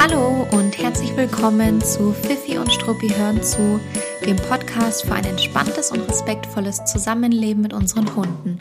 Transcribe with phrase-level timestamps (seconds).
[0.00, 3.80] Hallo und herzlich willkommen zu Fifi und Struppi hören zu,
[4.26, 8.58] dem Podcast für ein entspanntes und respektvolles Zusammenleben mit unseren Hunden.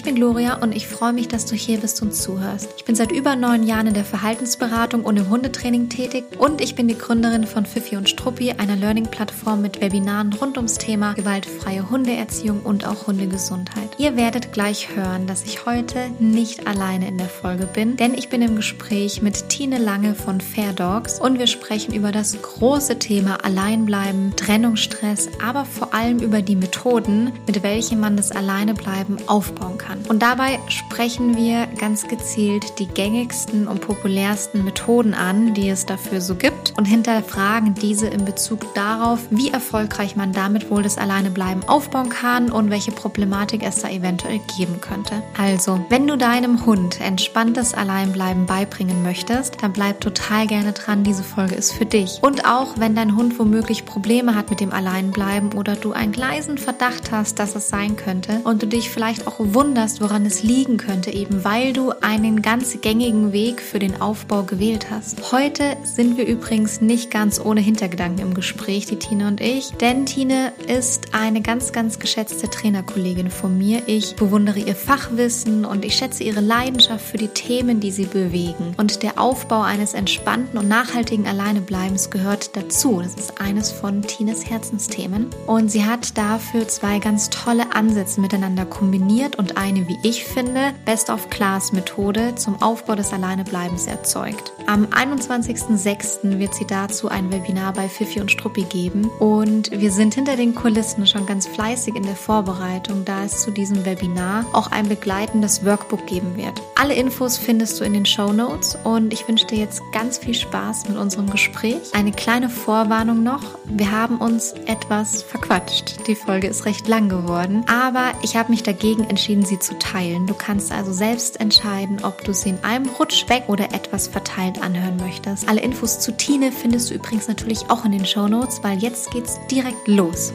[0.00, 2.70] Ich bin Gloria und ich freue mich, dass du hier bist und zuhörst.
[2.78, 6.74] Ich bin seit über neun Jahren in der Verhaltensberatung und im Hundetraining tätig und ich
[6.74, 11.90] bin die Gründerin von Fifi und Struppi, einer Learning-Plattform mit Webinaren rund ums Thema gewaltfreie
[11.90, 13.90] Hundeerziehung und auch Hundegesundheit.
[13.98, 18.30] Ihr werdet gleich hören, dass ich heute nicht alleine in der Folge bin, denn ich
[18.30, 22.98] bin im Gespräch mit Tine Lange von Fair Dogs und wir sprechen über das große
[22.98, 29.76] Thema Alleinbleiben, Trennungsstress, aber vor allem über die Methoden, mit welchen man das Alleinebleiben aufbauen
[29.76, 29.89] kann.
[30.08, 36.20] Und dabei sprechen wir ganz gezielt die gängigsten und populärsten Methoden an, die es dafür
[36.20, 41.68] so gibt und hinterfragen diese in Bezug darauf, wie erfolgreich man damit wohl das Alleinebleiben
[41.68, 45.22] aufbauen kann und welche Problematik es da eventuell geben könnte.
[45.36, 51.22] Also, wenn du deinem Hund entspanntes Alleinbleiben beibringen möchtest, dann bleib total gerne dran, diese
[51.22, 52.18] Folge ist für dich.
[52.22, 56.58] Und auch wenn dein Hund womöglich Probleme hat mit dem Alleinbleiben oder du einen leisen
[56.58, 60.42] Verdacht hast, dass es sein könnte und du dich vielleicht auch wunderst, wunderst, woran es
[60.42, 65.32] liegen könnte, eben weil du einen ganz gängigen Weg für den Aufbau gewählt hast.
[65.32, 70.04] Heute sind wir übrigens nicht ganz ohne Hintergedanken im Gespräch, die Tine und ich, denn
[70.04, 73.80] Tine ist eine ganz, ganz geschätzte Trainerkollegin von mir.
[73.86, 78.74] Ich bewundere ihr Fachwissen und ich schätze ihre Leidenschaft für die Themen, die sie bewegen.
[78.76, 83.00] Und der Aufbau eines entspannten und nachhaltigen Alleinebleibens gehört dazu.
[83.02, 85.30] Das ist eines von Tines Herzensthemen.
[85.46, 90.72] Und sie hat dafür zwei ganz tolle Ansätze miteinander kombiniert und eine, wie ich finde,
[90.84, 94.52] Best-of-Class-Methode zum Aufbau des Alleinebleibens erzeugt.
[94.66, 96.38] Am 21.06.
[96.38, 100.54] wird sie dazu ein Webinar bei Fifi und Struppi geben und wir sind hinter den
[100.54, 105.64] Kulissen schon ganz fleißig in der Vorbereitung, da es zu diesem Webinar auch ein begleitendes
[105.64, 106.60] Workbook geben wird.
[106.74, 110.34] Alle Infos findest du in den Show Notes und ich wünsche dir jetzt ganz viel
[110.34, 111.92] Spaß mit unserem Gespräch.
[111.92, 116.08] Eine kleine Vorwarnung noch, wir haben uns etwas verquatscht.
[116.08, 120.26] Die Folge ist recht lang geworden, aber ich habe mich dagegen entschieden, sie zu teilen.
[120.26, 124.62] Du kannst also selbst entscheiden, ob du sie in einem Rutsch weg oder etwas verteilt
[124.62, 125.48] anhören möchtest.
[125.48, 129.10] Alle Infos zu Tine findest du übrigens natürlich auch in den Show Notes, weil jetzt
[129.10, 130.32] geht's direkt los.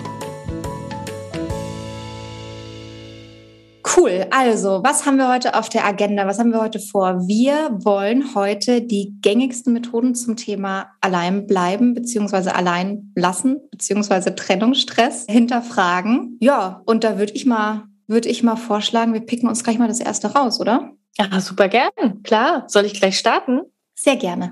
[3.98, 4.26] Cool.
[4.30, 6.28] Also, was haben wir heute auf der Agenda?
[6.28, 7.28] Was haben wir heute vor?
[7.28, 12.50] Wir wollen heute die gängigsten Methoden zum Thema allein bleiben bzw.
[12.50, 14.32] allein lassen bzw.
[14.32, 16.38] Trennungsstress hinterfragen.
[16.42, 19.88] Ja, und da würde ich mal würde ich mal vorschlagen, wir picken uns gleich mal
[19.88, 20.92] das erste raus, oder?
[21.18, 21.90] Ja, super gern.
[22.24, 22.66] Klar.
[22.68, 23.62] Soll ich gleich starten?
[23.94, 24.52] Sehr gerne.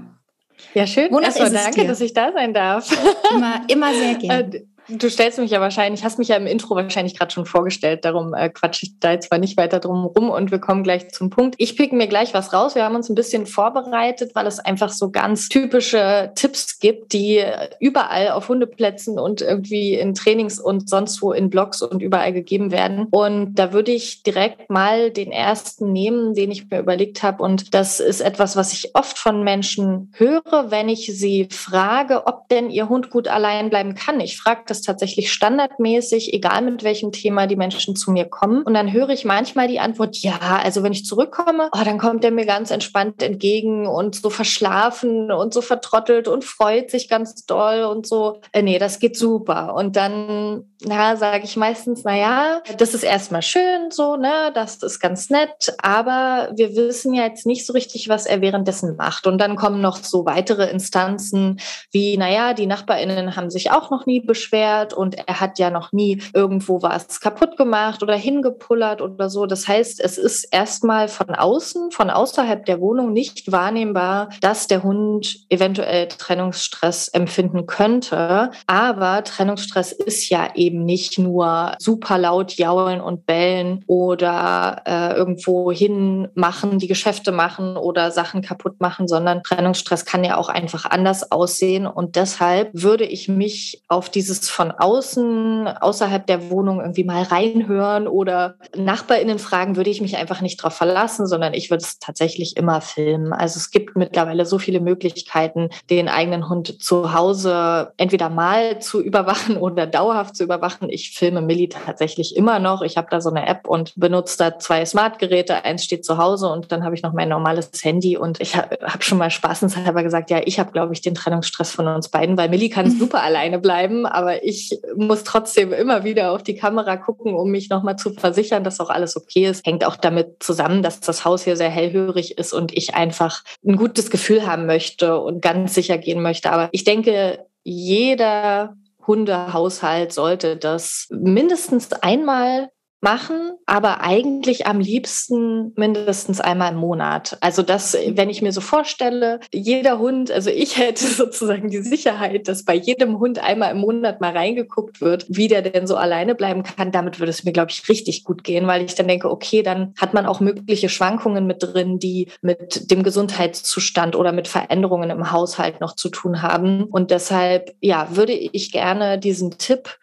[0.73, 1.13] Ja, schön.
[1.13, 1.87] Erstmal danke, dir?
[1.87, 2.89] dass ich da sein darf.
[3.35, 4.65] Immer, immer sehr gerne.
[4.89, 8.33] Du stellst mich ja wahrscheinlich, hast mich ja im Intro wahrscheinlich gerade schon vorgestellt, darum
[8.33, 11.29] äh, quatsche ich da jetzt zwar nicht weiter drum rum und wir kommen gleich zum
[11.29, 11.55] Punkt.
[11.57, 12.75] Ich pick mir gleich was raus.
[12.75, 17.41] Wir haben uns ein bisschen vorbereitet, weil es einfach so ganz typische Tipps gibt, die
[17.79, 22.71] überall auf Hundeplätzen und irgendwie in Trainings und sonst wo in Blogs und überall gegeben
[22.71, 23.07] werden.
[23.09, 27.41] Und da würde ich direkt mal den ersten nehmen, den ich mir überlegt habe.
[27.41, 32.49] Und das ist etwas, was ich oft von Menschen höre, wenn ich sie frage, ob
[32.49, 34.19] denn ihr Hund gut allein bleiben kann.
[34.19, 38.63] Ich frage das tatsächlich standardmäßig, egal mit welchem Thema die Menschen zu mir kommen.
[38.63, 42.25] Und dann höre ich manchmal die Antwort, ja, also wenn ich zurückkomme, oh, dann kommt
[42.25, 47.45] er mir ganz entspannt entgegen und so verschlafen und so vertrottelt und freut sich ganz
[47.45, 48.41] doll und so.
[48.51, 49.75] Äh, nee, das geht super.
[49.75, 54.77] Und dann, na, sage ich meistens, na ja, das ist erstmal schön so, ne, das
[54.77, 59.27] ist ganz nett, aber wir wissen ja jetzt nicht so richtig, was er währenddessen macht.
[59.27, 61.59] Und dann kommen noch so weitere Instanzen
[61.91, 65.59] wie, na ja, die NachbarInnen haben sich auch noch nie beschwert Mehrwert und er hat
[65.59, 69.45] ja noch nie irgendwo was kaputt gemacht oder hingepullert oder so.
[69.45, 74.83] Das heißt, es ist erstmal von außen, von außerhalb der Wohnung nicht wahrnehmbar, dass der
[74.83, 78.51] Hund eventuell Trennungsstress empfinden könnte.
[78.67, 85.71] Aber Trennungsstress ist ja eben nicht nur super laut jaulen und bellen oder äh, irgendwo
[85.71, 90.85] hin machen, die Geschäfte machen oder Sachen kaputt machen, sondern Trennungsstress kann ja auch einfach
[90.85, 91.85] anders aussehen.
[91.87, 98.07] Und deshalb würde ich mich auf dieses von außen, außerhalb der Wohnung irgendwie mal reinhören
[98.07, 102.55] oder NachbarInnen fragen, würde ich mich einfach nicht darauf verlassen, sondern ich würde es tatsächlich
[102.55, 103.33] immer filmen.
[103.33, 109.01] Also es gibt mittlerweile so viele Möglichkeiten, den eigenen Hund zu Hause entweder mal zu
[109.01, 110.89] überwachen oder dauerhaft zu überwachen.
[110.89, 112.83] Ich filme Millie tatsächlich immer noch.
[112.83, 115.63] Ich habe da so eine App und benutze da zwei Smartgeräte.
[115.65, 118.77] Eins steht zu Hause und dann habe ich noch mein normales Handy und ich habe
[118.83, 122.37] hab schon mal spaßenshalber gesagt, ja, ich habe, glaube ich, den Trennungsstress von uns beiden,
[122.37, 126.97] weil Millie kann super alleine bleiben, aber ich muss trotzdem immer wieder auf die Kamera
[126.97, 129.65] gucken, um mich nochmal zu versichern, dass auch alles okay ist.
[129.65, 133.75] Hängt auch damit zusammen, dass das Haus hier sehr hellhörig ist und ich einfach ein
[133.75, 136.51] gutes Gefühl haben möchte und ganz sicher gehen möchte.
[136.51, 138.75] Aber ich denke, jeder
[139.05, 142.69] Hundehaushalt sollte das mindestens einmal
[143.03, 147.37] machen, aber eigentlich am liebsten mindestens einmal im Monat.
[147.41, 152.47] Also das, wenn ich mir so vorstelle, jeder Hund, also ich hätte sozusagen die Sicherheit,
[152.47, 156.33] dass bei jedem Hund einmal im Monat mal reingeguckt wird, wie der denn so alleine
[156.33, 156.91] bleiben kann.
[156.91, 159.93] Damit würde es mir, glaube ich, richtig gut gehen, weil ich dann denke, okay, dann
[159.99, 165.31] hat man auch mögliche Schwankungen mit drin, die mit dem Gesundheitszustand oder mit Veränderungen im
[165.31, 166.85] Haushalt noch zu tun haben.
[166.85, 169.97] Und deshalb, ja, würde ich gerne diesen Tipp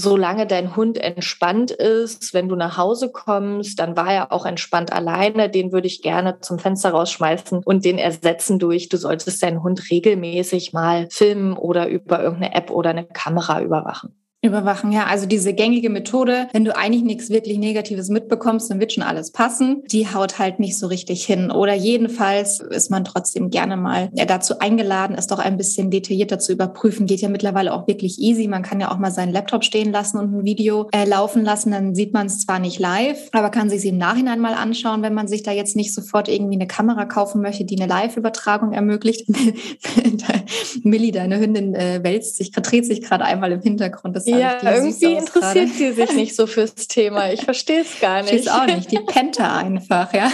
[0.00, 4.92] solange dein Hund entspannt ist, wenn du nach Hause kommst, dann war er auch entspannt
[4.92, 9.62] alleine, den würde ich gerne zum Fenster rausschmeißen und den ersetzen durch, du solltest deinen
[9.62, 14.19] Hund regelmäßig mal filmen oder über irgendeine App oder eine Kamera überwachen.
[14.42, 15.04] Überwachen, ja.
[15.04, 19.32] Also diese gängige Methode, wenn du eigentlich nichts wirklich Negatives mitbekommst, dann wird schon alles
[19.32, 19.82] passen.
[19.90, 21.50] Die haut halt nicht so richtig hin.
[21.50, 26.52] Oder jedenfalls ist man trotzdem gerne mal dazu eingeladen, es doch ein bisschen detaillierter zu
[26.52, 27.04] überprüfen.
[27.04, 28.48] Geht ja mittlerweile auch wirklich easy.
[28.48, 31.72] Man kann ja auch mal seinen Laptop stehen lassen und ein Video äh, laufen lassen.
[31.72, 35.12] Dann sieht man es zwar nicht live, aber kann sich im Nachhinein mal anschauen, wenn
[35.12, 39.28] man sich da jetzt nicht sofort irgendwie eine Kamera kaufen möchte, die eine Live-Übertragung ermöglicht.
[40.82, 44.16] Millie, deine Hündin, äh, wälzt sich, dreht sich gerade einmal im Hintergrund.
[44.16, 47.32] Das ja, irgendwie interessiert sie sich nicht so fürs Thema.
[47.32, 48.32] Ich verstehe es gar nicht.
[48.32, 48.90] Ich auch nicht.
[48.90, 50.30] Die Penta einfach, ja.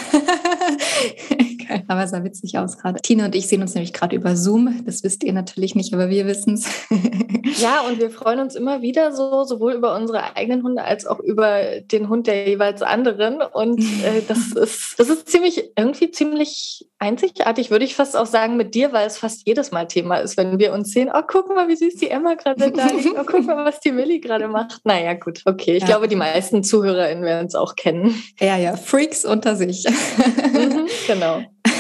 [1.89, 3.01] Aber es sah witzig aus gerade.
[3.01, 4.83] Tina und ich sehen uns nämlich gerade über Zoom.
[4.85, 6.67] Das wisst ihr natürlich nicht, aber wir wissen es.
[7.61, 11.21] ja, und wir freuen uns immer wieder so, sowohl über unsere eigenen Hunde als auch
[11.21, 13.41] über den Hund der jeweils anderen.
[13.41, 18.57] Und äh, das ist, das ist ziemlich, irgendwie ziemlich einzigartig, würde ich fast auch sagen,
[18.57, 21.49] mit dir, weil es fast jedes Mal Thema ist, wenn wir uns sehen, oh, guck
[21.55, 24.49] mal, wie süß die Emma gerade da liegt, oh, guck mal, was die Millie gerade
[24.49, 24.81] macht.
[24.85, 25.77] Naja, gut, okay.
[25.77, 25.89] Ich ja.
[25.89, 28.23] glaube, die meisten ZuhörerInnen werden es auch kennen.
[28.41, 29.85] Ja, ja, Freaks unter sich.
[29.87, 31.43] Mhm, genau.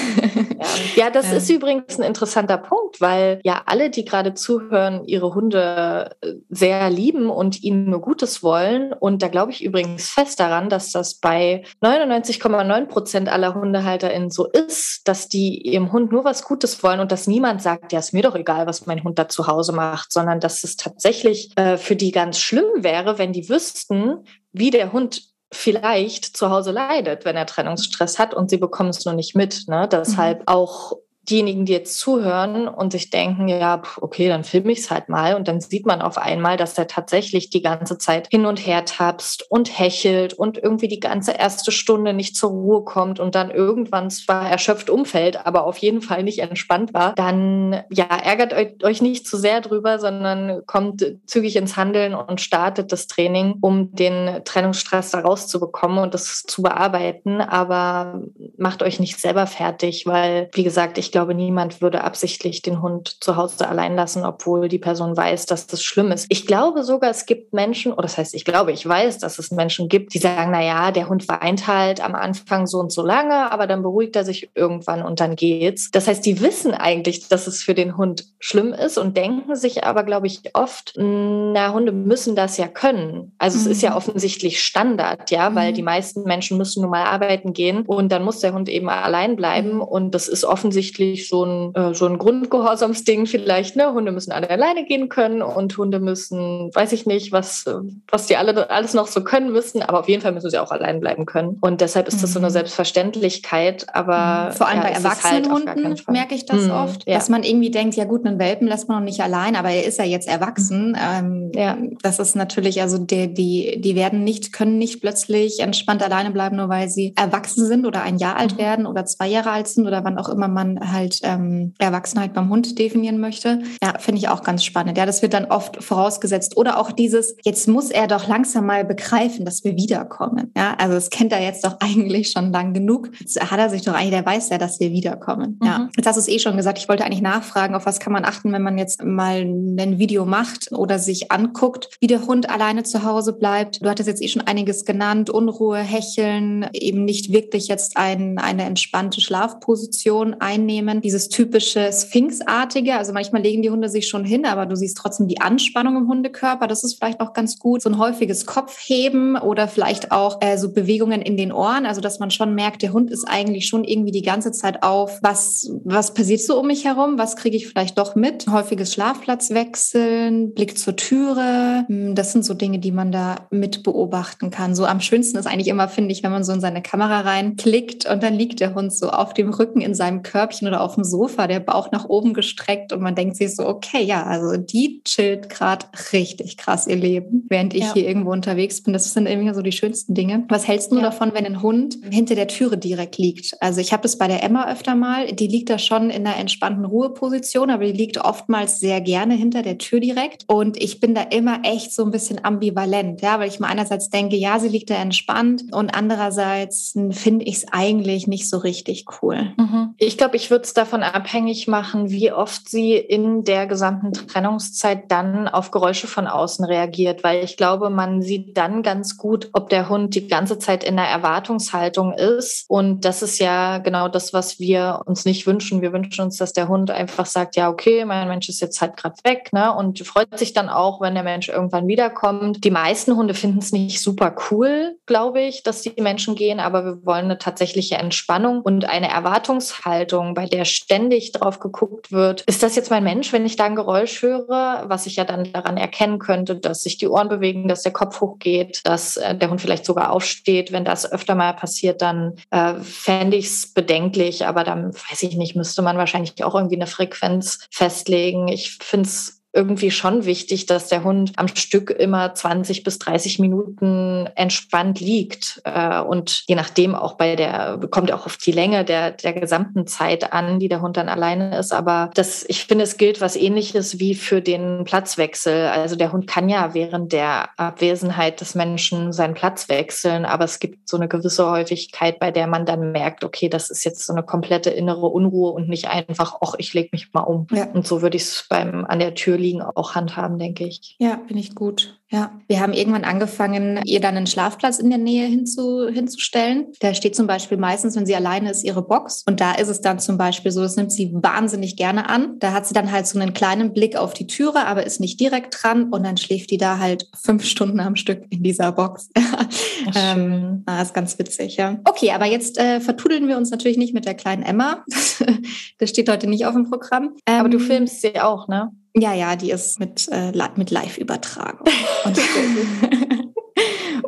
[0.96, 6.16] Ja, das ist übrigens ein interessanter Punkt, weil ja alle, die gerade zuhören, ihre Hunde
[6.20, 8.92] äh, sehr lieben und ihnen nur Gutes wollen.
[8.92, 14.46] Und da glaube ich übrigens fest daran, dass das bei 99,9 Prozent aller HundehalterInnen so
[14.46, 18.12] ist, dass die ihrem Hund nur was Gutes wollen und dass niemand sagt, ja, ist
[18.12, 21.76] mir doch egal, was mein Hund da zu Hause macht, sondern dass es tatsächlich äh,
[21.76, 27.24] für die ganz schlimm wäre, wenn die wüssten, wie der Hund vielleicht zu Hause leidet,
[27.24, 29.64] wenn er Trennungsstress hat und sie bekommen es nur nicht mit.
[29.68, 29.88] Ne?
[29.90, 30.44] Deshalb mhm.
[30.46, 30.92] auch
[31.28, 35.34] diejenigen, die jetzt zuhören und sich denken, ja, okay, dann filme ich es halt mal.
[35.34, 38.84] Und dann sieht man auf einmal, dass er tatsächlich die ganze Zeit hin und her
[38.84, 43.50] tapst und hechelt und irgendwie die ganze erste Stunde nicht zur Ruhe kommt und dann
[43.50, 47.14] irgendwann zwar erschöpft umfällt, aber auf jeden Fall nicht entspannt war.
[47.14, 52.92] Dann, ja, ärgert euch nicht zu sehr drüber, sondern kommt zügig ins Handeln und startet
[52.92, 57.40] das Training, um den Trennungsstress da rauszubekommen und das zu bearbeiten.
[57.40, 58.20] Aber
[58.56, 63.24] macht euch nicht selber fertig, weil, wie gesagt, ich glaube, niemand würde absichtlich den Hund
[63.24, 66.26] zu Hause allein lassen, obwohl die Person weiß, dass das schlimm ist.
[66.28, 69.50] Ich glaube sogar, es gibt Menschen, oder das heißt, ich glaube, ich weiß, dass es
[69.50, 73.00] Menschen gibt, die sagen, na ja, der Hund weint halt am Anfang so und so
[73.00, 75.90] lange, aber dann beruhigt er sich irgendwann und dann geht's.
[75.90, 79.84] Das heißt, die wissen eigentlich, dass es für den Hund schlimm ist und denken sich
[79.84, 83.32] aber, glaube ich, oft, na, Hunde müssen das ja können.
[83.38, 83.64] Also mhm.
[83.64, 83.96] es ist ja mhm.
[83.96, 85.76] offensichtlich Standard, ja, weil mhm.
[85.76, 89.36] die meisten Menschen müssen nun mal arbeiten gehen und dann muss der Hund eben allein
[89.36, 89.80] bleiben mhm.
[89.80, 93.92] und das ist offensichtlich so ein, äh, so ein Grundgehorsamsding vielleicht, ne?
[93.92, 97.64] Hunde müssen alle alleine gehen können und Hunde müssen, weiß ich nicht, was,
[98.10, 100.70] was die alle alles noch so können müssen, aber auf jeden Fall müssen sie auch
[100.70, 101.58] allein bleiben können.
[101.60, 102.52] Und deshalb ist das so eine mhm.
[102.52, 104.52] Selbstverständlichkeit, aber mhm.
[104.56, 106.70] vor allem ja, bei erwachsenen halt Hunden merke ich das mhm.
[106.70, 107.14] oft, ja.
[107.14, 109.84] dass man irgendwie denkt, ja gut, einen Welpen lässt man noch nicht allein, aber er
[109.84, 110.90] ist ja jetzt erwachsen.
[110.90, 110.96] Mhm.
[110.96, 111.76] Ähm, ja.
[112.02, 116.56] Das ist natürlich, also die, die, die werden nicht, können nicht plötzlich entspannt alleine bleiben,
[116.56, 119.86] nur weil sie erwachsen sind oder ein Jahr alt werden oder zwei Jahre alt sind
[119.86, 123.62] oder wann auch immer man halt ähm, Erwachsenheit beim Hund definieren möchte.
[123.82, 124.98] Ja, finde ich auch ganz spannend.
[124.98, 126.56] Ja, das wird dann oft vorausgesetzt.
[126.56, 130.52] Oder auch dieses, jetzt muss er doch langsam mal begreifen, dass wir wiederkommen.
[130.56, 133.10] Ja, also das kennt er jetzt doch eigentlich schon lang genug.
[133.18, 135.58] Jetzt hat er sich doch eigentlich, der weiß ja, dass wir wiederkommen.
[135.60, 135.66] Mhm.
[135.66, 136.78] Ja, jetzt hast du es eh schon gesagt.
[136.78, 140.24] Ich wollte eigentlich nachfragen, auf was kann man achten, wenn man jetzt mal ein Video
[140.24, 143.84] macht oder sich anguckt, wie der Hund alleine zu Hause bleibt.
[143.84, 145.30] Du hattest jetzt eh schon einiges genannt.
[145.30, 150.85] Unruhe, Hecheln, eben nicht wirklich jetzt ein in eine entspannte Schlafposition einnehmen.
[151.02, 155.28] Dieses typische Sphinxartige, also manchmal legen die Hunde sich schon hin, aber du siehst trotzdem
[155.28, 156.66] die Anspannung im Hundekörper.
[156.66, 157.82] Das ist vielleicht auch ganz gut.
[157.82, 162.18] So ein häufiges Kopfheben oder vielleicht auch äh, so Bewegungen in den Ohren, also dass
[162.18, 166.14] man schon merkt, der Hund ist eigentlich schon irgendwie die ganze Zeit auf, was, was
[166.14, 168.46] passiert so um mich herum, was kriege ich vielleicht doch mit.
[168.48, 174.50] Häufiges Schlafplatzwechseln, Blick zur Türe, hm, das sind so Dinge, die man da mit beobachten
[174.50, 174.74] kann.
[174.74, 178.06] So am schönsten ist eigentlich immer, finde ich, wenn man so in seine Kamera reinklickt
[178.06, 181.04] und dann liegt der Hund so auf dem Rücken in seinem Körbchen oder auf dem
[181.04, 185.02] Sofa, der Bauch nach oben gestreckt und man denkt sich so, okay, ja, also die
[185.04, 187.94] chillt gerade richtig krass ihr Leben, während ich ja.
[187.94, 188.92] hier irgendwo unterwegs bin.
[188.92, 190.44] Das sind irgendwie so die schönsten Dinge.
[190.48, 191.02] Was hältst du ja.
[191.02, 193.60] davon, wenn ein Hund hinter der Türe direkt liegt?
[193.60, 196.36] Also ich habe das bei der Emma öfter mal, die liegt da schon in einer
[196.36, 201.14] entspannten Ruheposition, aber die liegt oftmals sehr gerne hinter der Tür direkt und ich bin
[201.14, 204.68] da immer echt so ein bisschen ambivalent, ja, weil ich mal einerseits denke, ja, sie
[204.68, 209.52] liegt da entspannt und andererseits finde ich es eigentlich nicht so richtig cool.
[209.56, 209.94] Mhm.
[209.98, 215.10] Ich glaube, ich würde es davon abhängig machen, wie oft sie in der gesamten Trennungszeit
[215.10, 219.68] dann auf Geräusche von außen reagiert, weil ich glaube, man sieht dann ganz gut, ob
[219.68, 222.64] der Hund die ganze Zeit in einer Erwartungshaltung ist.
[222.68, 225.82] Und das ist ja genau das, was wir uns nicht wünschen.
[225.82, 228.96] Wir wünschen uns, dass der Hund einfach sagt, ja, okay, mein Mensch ist jetzt halt
[228.96, 229.74] gerade weg, ne?
[229.74, 232.64] Und freut sich dann auch, wenn der Mensch irgendwann wiederkommt.
[232.64, 236.84] Die meisten Hunde finden es nicht super cool, glaube ich, dass die Menschen gehen, aber
[236.84, 242.62] wir wollen eine tatsächliche Entspannung und eine Erwartungshaltung, bei der ständig drauf geguckt wird, ist
[242.62, 245.76] das jetzt mein Mensch, wenn ich da ein Geräusch höre, was ich ja dann daran
[245.76, 249.60] erkennen könnte, dass sich die Ohren bewegen, dass der Kopf hochgeht, dass äh, der Hund
[249.60, 250.72] vielleicht sogar aufsteht.
[250.72, 255.36] Wenn das öfter mal passiert, dann äh, fände ich es bedenklich, aber dann weiß ich
[255.36, 258.48] nicht, müsste man wahrscheinlich auch irgendwie eine Frequenz festlegen.
[258.48, 263.38] Ich finde es irgendwie schon wichtig, dass der Hund am Stück immer 20 bis 30
[263.38, 265.62] Minuten entspannt liegt.
[265.64, 269.86] Äh, und je nachdem auch bei der, kommt auch auf die Länge der, der gesamten
[269.86, 271.72] Zeit an, die der Hund dann alleine ist.
[271.72, 275.68] Aber das, ich finde, es gilt was ähnliches wie für den Platzwechsel.
[275.68, 280.58] Also der Hund kann ja während der Abwesenheit des Menschen seinen Platz wechseln, aber es
[280.58, 284.12] gibt so eine gewisse Häufigkeit, bei der man dann merkt, okay, das ist jetzt so
[284.12, 287.46] eine komplette innere Unruhe und nicht einfach, ach, ich lege mich mal um.
[287.50, 287.66] Ja.
[287.72, 290.96] Und so würde ich es beim an der Tür liegen auch handhaben, denke ich.
[290.98, 291.98] Ja, finde ich gut.
[292.08, 296.66] Ja, wir haben irgendwann angefangen, ihr dann einen Schlafplatz in der Nähe hinzu, hinzustellen.
[296.78, 299.24] Da steht zum Beispiel meistens, wenn sie alleine ist, ihre Box.
[299.26, 302.38] Und da ist es dann zum Beispiel so, das nimmt sie wahnsinnig gerne an.
[302.38, 305.18] Da hat sie dann halt so einen kleinen Blick auf die Türe, aber ist nicht
[305.18, 305.90] direkt dran.
[305.90, 309.10] Und dann schläft die da halt fünf Stunden am Stück in dieser Box.
[309.96, 311.80] ähm, das ist ganz witzig, ja.
[311.82, 314.84] Okay, aber jetzt äh, vertudeln wir uns natürlich nicht mit der kleinen Emma.
[315.78, 317.16] das steht heute nicht auf dem Programm.
[317.26, 318.70] Ähm, aber du ähm, filmst sie auch, ne?
[318.98, 321.66] Ja, ja, die ist mit, äh, mit Live-Übertragung.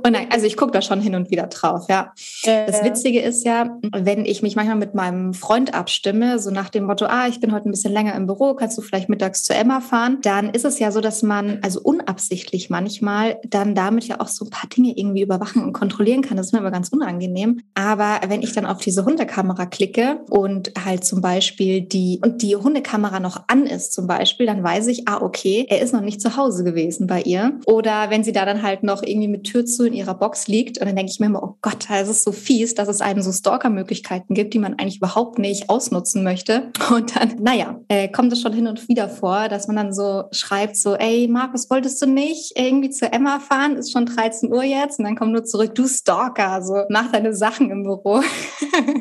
[0.02, 2.12] Und nein, also ich gucke da schon hin und wieder drauf, ja.
[2.44, 6.68] Äh, das Witzige ist ja, wenn ich mich manchmal mit meinem Freund abstimme, so nach
[6.68, 9.42] dem Motto, ah, ich bin heute ein bisschen länger im Büro, kannst du vielleicht mittags
[9.44, 14.04] zu Emma fahren, dann ist es ja so, dass man, also unabsichtlich manchmal, dann damit
[14.04, 16.36] ja auch so ein paar Dinge irgendwie überwachen und kontrollieren kann.
[16.36, 17.60] Das ist mir aber ganz unangenehm.
[17.74, 22.56] Aber wenn ich dann auf diese Hundekamera klicke und halt zum Beispiel die, und die
[22.56, 26.20] Hundekamera noch an ist zum Beispiel, dann weiß ich, ah, okay, er ist noch nicht
[26.20, 27.58] zu Hause gewesen bei ihr.
[27.66, 30.78] Oder wenn sie da dann halt noch irgendwie mit Tür zu in ihrer Box liegt.
[30.78, 33.22] Und dann denke ich mir immer, oh Gott, das ist so fies, dass es einem
[33.22, 36.70] so Stalker-Möglichkeiten gibt, die man eigentlich überhaupt nicht ausnutzen möchte.
[36.90, 40.24] Und dann, naja, äh, kommt es schon hin und wieder vor, dass man dann so
[40.32, 43.76] schreibt, so, ey, Markus, wolltest du nicht irgendwie zu Emma fahren?
[43.76, 44.98] Ist schon 13 Uhr jetzt.
[44.98, 48.22] Und dann kommt nur zurück, du Stalker, so, mach deine Sachen im Büro.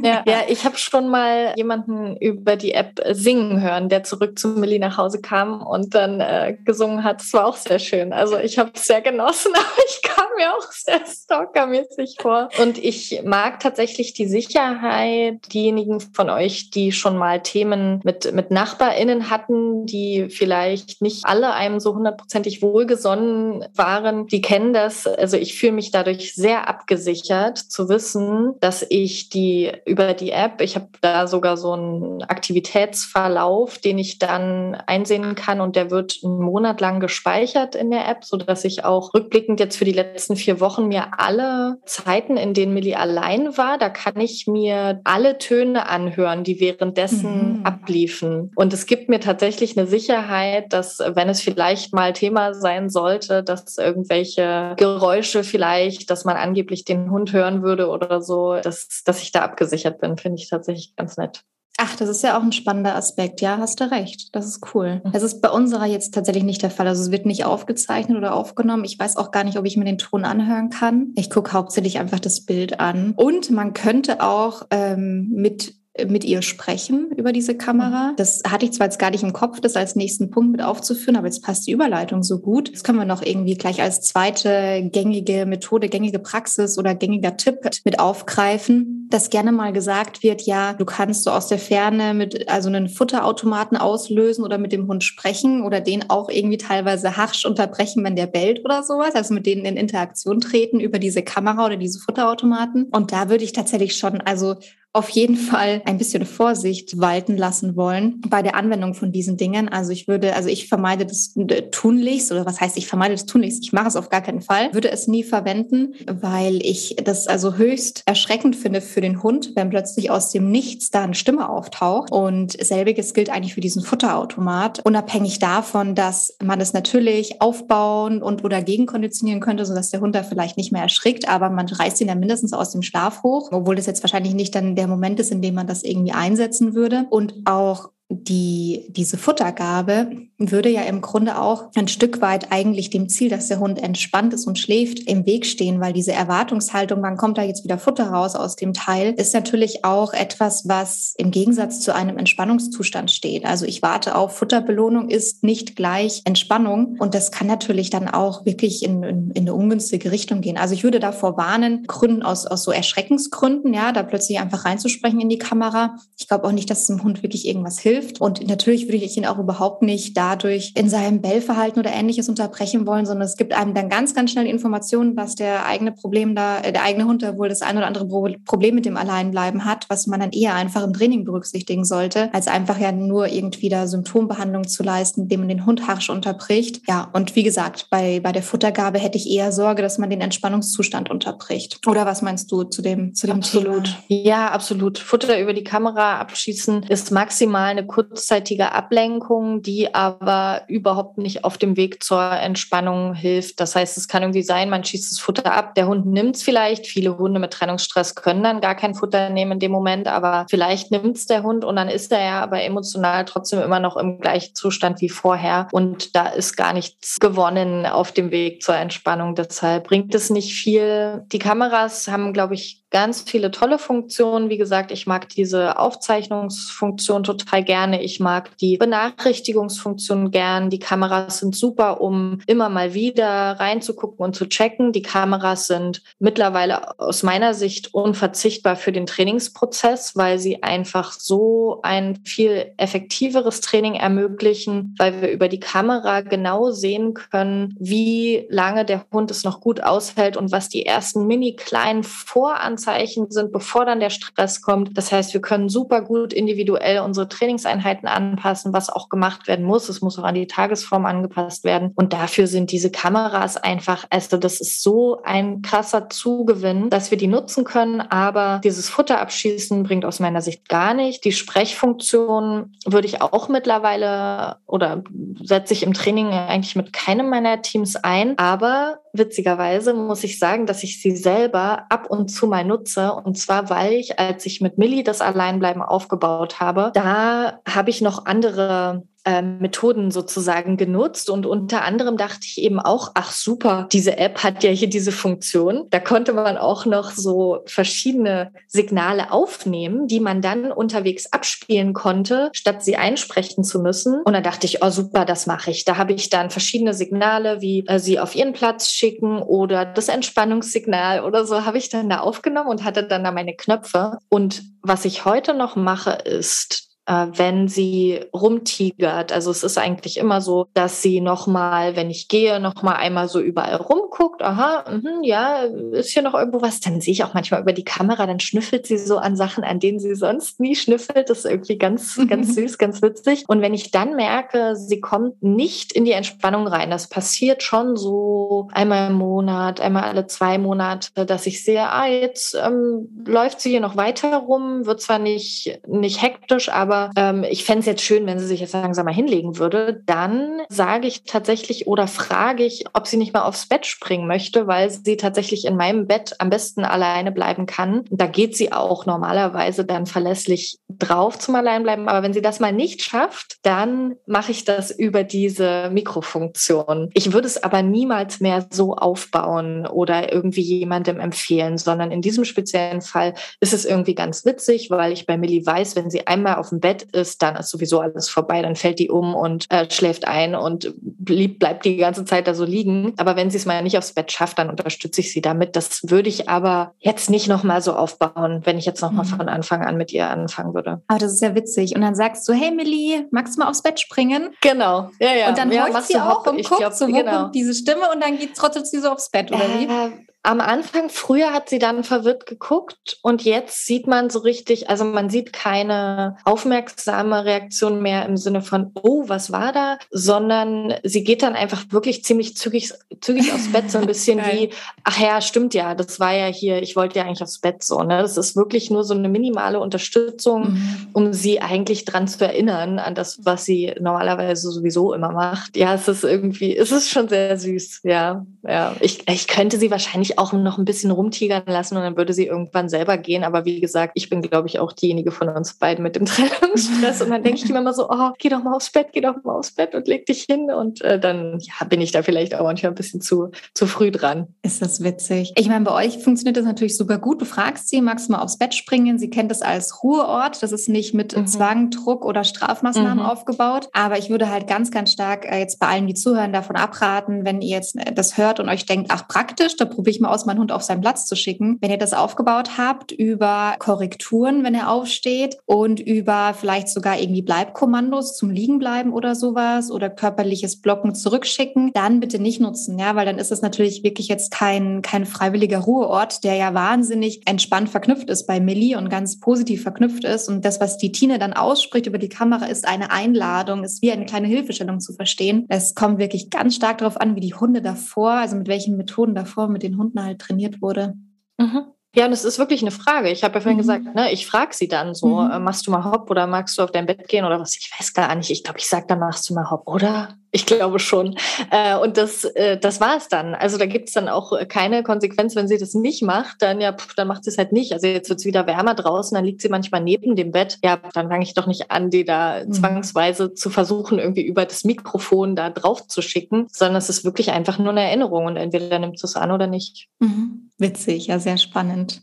[0.03, 4.49] Ja, ja ich habe schon mal jemanden über die App singen hören, der zurück zu
[4.49, 7.21] Millie nach Hause kam und dann äh, gesungen hat.
[7.21, 8.13] Das war auch sehr schön.
[8.13, 10.71] Also ich habe es sehr genossen, aber ich kam mir auch
[11.23, 12.49] stalkermäßig vor.
[12.61, 18.51] Und ich mag tatsächlich die Sicherheit, diejenigen von euch, die schon mal Themen mit, mit
[18.51, 25.07] NachbarInnen hatten, die vielleicht nicht alle einem so hundertprozentig wohlgesonnen waren, die kennen das.
[25.07, 30.61] Also ich fühle mich dadurch sehr abgesichert zu wissen, dass ich die über die App,
[30.61, 36.19] ich habe da sogar so einen Aktivitätsverlauf, den ich dann einsehen kann und der wird
[36.23, 40.35] einen Monat lang gespeichert in der App, sodass ich auch rückblickend jetzt für die letzten
[40.35, 45.37] vier Wochen mir alle Zeiten, in denen Millie allein war, da kann ich mir alle
[45.37, 47.65] Töne anhören, die währenddessen mhm.
[47.65, 48.51] abliefen.
[48.55, 53.43] Und es gibt mir tatsächlich eine Sicherheit, dass wenn es vielleicht mal Thema sein sollte,
[53.43, 59.21] dass irgendwelche Geräusche vielleicht, dass man angeblich den Hund hören würde oder so, dass, dass
[59.21, 61.43] ich da abgesichert bin, finde ich tatsächlich ganz nett.
[61.79, 63.39] Ach, das ist ja auch ein spannender Aspekt.
[63.39, 64.35] Ja, hast du recht.
[64.35, 65.01] Das ist cool.
[65.13, 66.87] Das ist bei unserer jetzt tatsächlich nicht der Fall.
[66.87, 68.83] Also es wird nicht aufgezeichnet oder aufgenommen.
[68.83, 71.11] Ich weiß auch gar nicht, ob ich mir den Ton anhören kann.
[71.15, 73.13] Ich gucke hauptsächlich einfach das Bild an.
[73.15, 75.75] Und man könnte auch ähm, mit
[76.07, 78.11] mit ihr sprechen über diese Kamera.
[78.11, 78.15] Mhm.
[78.17, 81.15] Das hatte ich zwar jetzt gar nicht im Kopf, das als nächsten Punkt mit aufzuführen,
[81.15, 82.73] aber jetzt passt die Überleitung so gut.
[82.73, 87.59] Das können wir noch irgendwie gleich als zweite gängige Methode, gängige Praxis oder gängiger Tipp
[87.85, 92.49] mit aufgreifen, dass gerne mal gesagt wird, ja, du kannst so aus der Ferne mit
[92.49, 97.45] also einen Futterautomaten auslösen oder mit dem Hund sprechen oder den auch irgendwie teilweise harsch
[97.45, 101.65] unterbrechen, wenn der bellt oder sowas, also mit denen in Interaktion treten über diese Kamera
[101.65, 102.85] oder diese Futterautomaten.
[102.91, 104.55] Und da würde ich tatsächlich schon, also
[104.93, 109.69] auf jeden Fall ein bisschen Vorsicht walten lassen wollen bei der Anwendung von diesen Dingen.
[109.69, 111.35] Also ich würde, also ich vermeide das
[111.71, 113.63] tunlichst oder was heißt ich vermeide das tunlichst?
[113.63, 117.55] Ich mache es auf gar keinen Fall, würde es nie verwenden, weil ich das also
[117.57, 122.11] höchst erschreckend finde für den Hund, wenn plötzlich aus dem Nichts da eine Stimme auftaucht.
[122.11, 128.43] Und selbiges gilt eigentlich für diesen Futterautomat, unabhängig davon, dass man es natürlich aufbauen und
[128.43, 132.07] oder gegenkonditionieren könnte, sodass der Hund da vielleicht nicht mehr erschrickt, aber man reißt ihn
[132.07, 135.31] ja mindestens aus dem Schlaf hoch, obwohl das jetzt wahrscheinlich nicht dann der Moment ist,
[135.31, 137.05] in dem man das irgendwie einsetzen würde.
[137.09, 143.09] Und auch die, diese Futtergabe würde ja im Grunde auch ein Stück weit eigentlich dem
[143.09, 147.17] Ziel, dass der Hund entspannt ist und schläft, im Weg stehen, weil diese Erwartungshaltung, wann
[147.17, 151.31] kommt da jetzt wieder Futter raus aus dem Teil, ist natürlich auch etwas, was im
[151.31, 153.45] Gegensatz zu einem Entspannungszustand steht.
[153.45, 158.45] Also ich warte auf Futterbelohnung ist nicht gleich Entspannung und das kann natürlich dann auch
[158.45, 160.57] wirklich in, in, in eine ungünstige Richtung gehen.
[160.57, 165.19] Also ich würde davor warnen, Gründen aus, aus so Erschreckensgründen, ja, da plötzlich einfach reinzusprechen
[165.19, 165.95] in die Kamera.
[166.17, 168.21] Ich glaube auch nicht, dass es dem Hund wirklich irgendwas hilft hilft.
[168.21, 172.85] Und natürlich würde ich ihn auch überhaupt nicht dadurch in seinem Bellverhalten oder ähnliches unterbrechen
[172.85, 176.59] wollen, sondern es gibt einem dann ganz, ganz schnell Informationen, was der eigene Problem da,
[176.59, 178.07] äh, der eigene Hund da wohl das ein oder andere
[178.45, 182.47] Problem mit dem Alleinbleiben hat, was man dann eher einfach im Training berücksichtigen sollte, als
[182.47, 186.81] einfach ja nur irgendwie da Symptombehandlung zu leisten, indem man den Hund harsch unterbricht.
[186.87, 190.21] Ja, und wie gesagt, bei, bei der Futtergabe hätte ich eher Sorge, dass man den
[190.21, 191.85] Entspannungszustand unterbricht.
[191.87, 193.95] Oder was meinst du zu dem, zu dem absolut.
[194.07, 194.21] Thema?
[194.23, 194.99] Ja, absolut.
[194.99, 201.57] Futter über die Kamera abschießen ist maximal eine kurzzeitige Ablenkung, die aber überhaupt nicht auf
[201.57, 203.59] dem Weg zur Entspannung hilft.
[203.59, 206.43] Das heißt, es kann irgendwie sein, man schießt das Futter ab, der Hund nimmt es
[206.43, 206.87] vielleicht.
[206.87, 210.91] Viele Hunde mit Trennungsstress können dann gar kein Futter nehmen in dem Moment, aber vielleicht
[210.91, 214.19] nimmt es der Hund und dann ist er ja aber emotional trotzdem immer noch im
[214.19, 215.67] gleichen Zustand wie vorher.
[215.71, 219.35] Und da ist gar nichts gewonnen auf dem Weg zur Entspannung.
[219.35, 221.23] Deshalb bringt es nicht viel.
[221.31, 224.49] Die Kameras haben, glaube ich, ganz viele tolle Funktionen.
[224.49, 228.01] Wie gesagt, ich mag diese Aufzeichnungsfunktion total gerne.
[228.01, 230.69] Ich mag die Benachrichtigungsfunktion gern.
[230.69, 234.93] Die Kameras sind super, um immer mal wieder reinzugucken und zu checken.
[234.93, 241.79] Die Kameras sind mittlerweile aus meiner Sicht unverzichtbar für den Trainingsprozess, weil sie einfach so
[241.83, 248.85] ein viel effektiveres Training ermöglichen, weil wir über die Kamera genau sehen können, wie lange
[248.85, 253.51] der Hund es noch gut aushält und was die ersten mini kleinen Voran Anzeichen sind,
[253.51, 254.95] bevor dann der Stress kommt.
[254.95, 259.89] Das heißt, wir können super gut individuell unsere Trainingseinheiten anpassen, was auch gemacht werden muss.
[259.89, 261.91] Es muss auch an die Tagesform angepasst werden.
[261.95, 267.17] Und dafür sind diese Kameras einfach, also das ist so ein krasser Zugewinn, dass wir
[267.17, 267.99] die nutzen können.
[267.99, 271.25] Aber dieses Futterabschießen bringt aus meiner Sicht gar nicht.
[271.25, 275.03] Die Sprechfunktion würde ich auch mittlerweile oder
[275.41, 278.37] setze ich im Training eigentlich mit keinem meiner Teams ein.
[278.37, 283.13] Aber witzigerweise muss ich sagen, dass ich sie selber ab und zu mal nutze.
[283.13, 288.01] Und zwar, weil ich, als ich mit Millie das Alleinbleiben aufgebaut habe, da habe ich
[288.01, 289.03] noch andere
[289.41, 291.29] Methoden sozusagen genutzt.
[291.29, 295.11] Und unter anderem dachte ich eben auch, ach super, diese App hat ja hier diese
[295.11, 295.87] Funktion.
[295.89, 302.49] Da konnte man auch noch so verschiedene Signale aufnehmen, die man dann unterwegs abspielen konnte,
[302.53, 304.21] statt sie einsprechen zu müssen.
[304.23, 305.85] Und da dachte ich, oh super, das mache ich.
[305.85, 310.07] Da habe ich dann verschiedene Signale, wie äh, sie auf ihren Platz schicken oder das
[310.07, 314.17] Entspannungssignal oder so, habe ich dann da aufgenommen und hatte dann da meine Knöpfe.
[314.29, 319.31] Und was ich heute noch mache, ist, äh, wenn sie rumtigert.
[319.31, 323.39] Also es ist eigentlich immer so, dass sie nochmal, wenn ich gehe, nochmal einmal so
[323.39, 324.41] überall rumguckt.
[324.41, 326.81] Aha, mh, ja, ist hier noch irgendwo was?
[326.81, 329.79] Dann sehe ich auch manchmal über die Kamera, dann schnüffelt sie so an Sachen, an
[329.79, 331.29] denen sie sonst nie schnüffelt.
[331.29, 333.45] Das ist irgendwie ganz, ganz süß, ganz witzig.
[333.47, 337.95] Und wenn ich dann merke, sie kommt nicht in die Entspannung rein, das passiert schon
[337.95, 343.61] so einmal im Monat, einmal alle zwei Monate, dass ich sehe, ah, jetzt ähm, läuft
[343.61, 347.81] sie hier noch weiter rum, wird zwar nicht, nicht hektisch, aber aber ähm, ich fände
[347.81, 351.87] es jetzt schön, wenn sie sich jetzt langsam mal hinlegen würde, dann sage ich tatsächlich
[351.87, 355.75] oder frage ich, ob sie nicht mal aufs Bett springen möchte, weil sie tatsächlich in
[355.75, 358.05] meinem Bett am besten alleine bleiben kann.
[358.09, 362.07] Da geht sie auch normalerweise dann verlässlich drauf zum Alleinbleiben.
[362.07, 367.09] Aber wenn sie das mal nicht schafft, dann mache ich das über diese Mikrofunktion.
[367.13, 372.45] Ich würde es aber niemals mehr so aufbauen oder irgendwie jemandem empfehlen, sondern in diesem
[372.45, 376.55] speziellen Fall ist es irgendwie ganz witzig, weil ich bei Millie weiß, wenn sie einmal
[376.55, 378.61] auf dem Bett ist, dann ist sowieso alles vorbei.
[378.61, 382.53] Dann fällt die um und äh, schläft ein und blieb, bleibt die ganze Zeit da
[382.53, 383.13] so liegen.
[383.17, 385.75] Aber wenn sie es mal nicht aufs Bett schafft, dann unterstütze ich sie damit.
[385.75, 389.29] Das würde ich aber jetzt nicht nochmal so aufbauen, wenn ich jetzt nochmal mhm.
[389.29, 391.01] von Anfang an mit ihr anfangen würde.
[391.07, 391.95] Aber das ist ja witzig.
[391.95, 394.49] Und dann sagst du, hey Millie, magst du mal aufs Bett springen?
[394.61, 395.09] Genau.
[395.19, 395.49] Ja, ja.
[395.49, 397.49] Und dann ja, sie auch und guckt glaub, so, wo genau.
[397.49, 400.26] diese Stimme und dann geht trotzdem sie so aufs Bett, oder äh, wie?
[400.47, 405.03] Am Anfang, früher hat sie dann verwirrt geguckt und jetzt sieht man so richtig, also
[405.03, 411.25] man sieht keine aufmerksame Reaktion mehr im Sinne von, oh, was war da, sondern sie
[411.25, 414.69] geht dann einfach wirklich ziemlich zügig, zügig aufs Bett, so ein bisschen wie,
[415.03, 418.01] ach ja, stimmt ja, das war ja hier, ich wollte ja eigentlich aufs Bett so.
[418.03, 418.21] Ne?
[418.21, 421.07] Das ist wirklich nur so eine minimale Unterstützung, mhm.
[421.11, 425.75] um sie eigentlich dran zu erinnern, an das, was sie normalerweise sowieso immer macht.
[425.75, 428.45] Ja, es ist irgendwie, es ist schon sehr süß, ja.
[428.67, 428.95] Ja.
[428.99, 432.45] Ich, ich könnte sie wahrscheinlich auch noch ein bisschen rumtigern lassen und dann würde sie
[432.45, 433.43] irgendwann selber gehen.
[433.43, 437.21] Aber wie gesagt, ich bin, glaube ich, auch diejenige von uns beiden mit dem Trennungsstress.
[437.21, 439.55] Und dann denke ich immer so, oh, geh doch mal aufs Bett, geh doch mal
[439.55, 440.69] aufs Bett und leg dich hin.
[440.71, 444.11] Und äh, dann ja, bin ich da vielleicht auch manchmal ein bisschen zu, zu früh
[444.11, 444.47] dran.
[444.63, 445.53] Ist das witzig.
[445.55, 447.41] Ich meine, bei euch funktioniert das natürlich super gut.
[447.41, 449.17] Du fragst sie, magst du mal aufs Bett springen?
[449.17, 450.61] Sie kennt es als Ruheort.
[450.61, 451.47] Das ist nicht mit mhm.
[451.47, 453.29] Zwang, Druck oder Strafmaßnahmen mhm.
[453.29, 453.89] aufgebaut.
[453.93, 457.45] Aber ich würde halt ganz, ganz stark äh, jetzt bei allen, die zuhören, davon abraten,
[457.45, 460.33] wenn ihr jetzt äh, das hört und euch denkt, ach praktisch, da probiere ich mal
[460.33, 461.77] aus, meinen Hund auf seinen Platz zu schicken.
[461.81, 467.41] Wenn ihr das aufgebaut habt über Korrekturen, wenn er aufsteht und über vielleicht sogar irgendwie
[467.41, 473.25] Bleibkommandos zum Liegenbleiben oder sowas oder körperliches Blocken zurückschicken, dann bitte nicht nutzen, ja, weil
[473.25, 478.29] dann ist es natürlich wirklich jetzt kein, kein freiwilliger Ruheort, der ja wahnsinnig entspannt verknüpft
[478.29, 480.49] ist bei Millie und ganz positiv verknüpft ist.
[480.49, 484.11] Und das, was die Tine dann ausspricht über die Kamera, ist eine Einladung, ist wie
[484.11, 485.65] eine kleine Hilfestellung zu verstehen.
[485.69, 489.35] Es kommt wirklich ganz stark darauf an, wie die Hunde davor, also mit welchen Methoden
[489.35, 491.15] davor mit den Hunden halt trainiert wurde.
[491.59, 491.91] Mhm.
[492.15, 493.29] Ja, und es ist wirklich eine Frage.
[493.29, 493.81] Ich habe ja vorhin mhm.
[493.81, 495.51] gesagt, ne, ich frage sie dann so, mhm.
[495.51, 497.77] äh, machst du mal Hopp oder magst du auf dein Bett gehen oder was?
[497.77, 498.49] Ich weiß gar nicht.
[498.49, 500.29] Ich glaube, ich sage dann, machst du mal Hopp, oder?
[500.51, 501.37] Ich glaube schon.
[501.69, 503.53] Äh, und das, äh, das war es dann.
[503.53, 506.93] Also da gibt es dann auch keine Konsequenz, wenn sie das nicht macht, dann ja,
[506.93, 507.91] pff, dann macht sie es halt nicht.
[507.93, 510.79] Also jetzt wird es wieder wärmer draußen, dann liegt sie manchmal neben dem Bett.
[510.83, 512.71] Ja, dann fange ich doch nicht an, die da mhm.
[512.71, 517.51] zwangsweise zu versuchen, irgendwie über das Mikrofon da drauf zu schicken, sondern es ist wirklich
[517.51, 520.07] einfach nur eine Erinnerung und entweder nimmt es an oder nicht.
[520.19, 520.66] Mhm.
[520.77, 522.21] Witzig, ja, sehr spannend.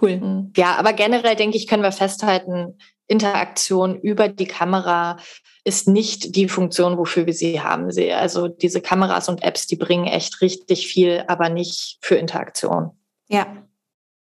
[0.00, 0.16] Cool.
[0.16, 0.52] Mhm.
[0.56, 5.18] Ja, aber generell denke ich, können wir festhalten, Interaktion über die Kamera
[5.64, 7.90] ist nicht die Funktion, wofür wir sie haben.
[8.12, 12.92] Also diese Kameras und Apps, die bringen echt richtig viel, aber nicht für Interaktion.
[13.28, 13.66] Ja,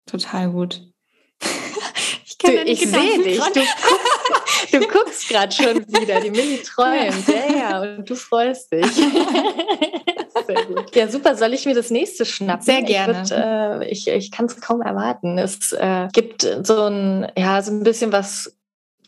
[0.07, 0.83] total gut.
[2.25, 3.39] ich ich sehe dich.
[3.39, 6.21] Du guckst, du guckst gerade schon wieder.
[6.21, 7.29] Die Milli träumt.
[7.29, 8.87] Ja, ja, und du freust dich.
[10.47, 10.95] Sehr gut.
[10.95, 11.37] Ja, super.
[11.37, 12.65] Soll ich mir das nächste schnappen?
[12.65, 13.23] Sehr gerne.
[13.25, 15.39] Ich, äh, ich, ich kann es kaum erwarten.
[15.39, 18.57] Es äh, gibt so ein, ja, so ein bisschen was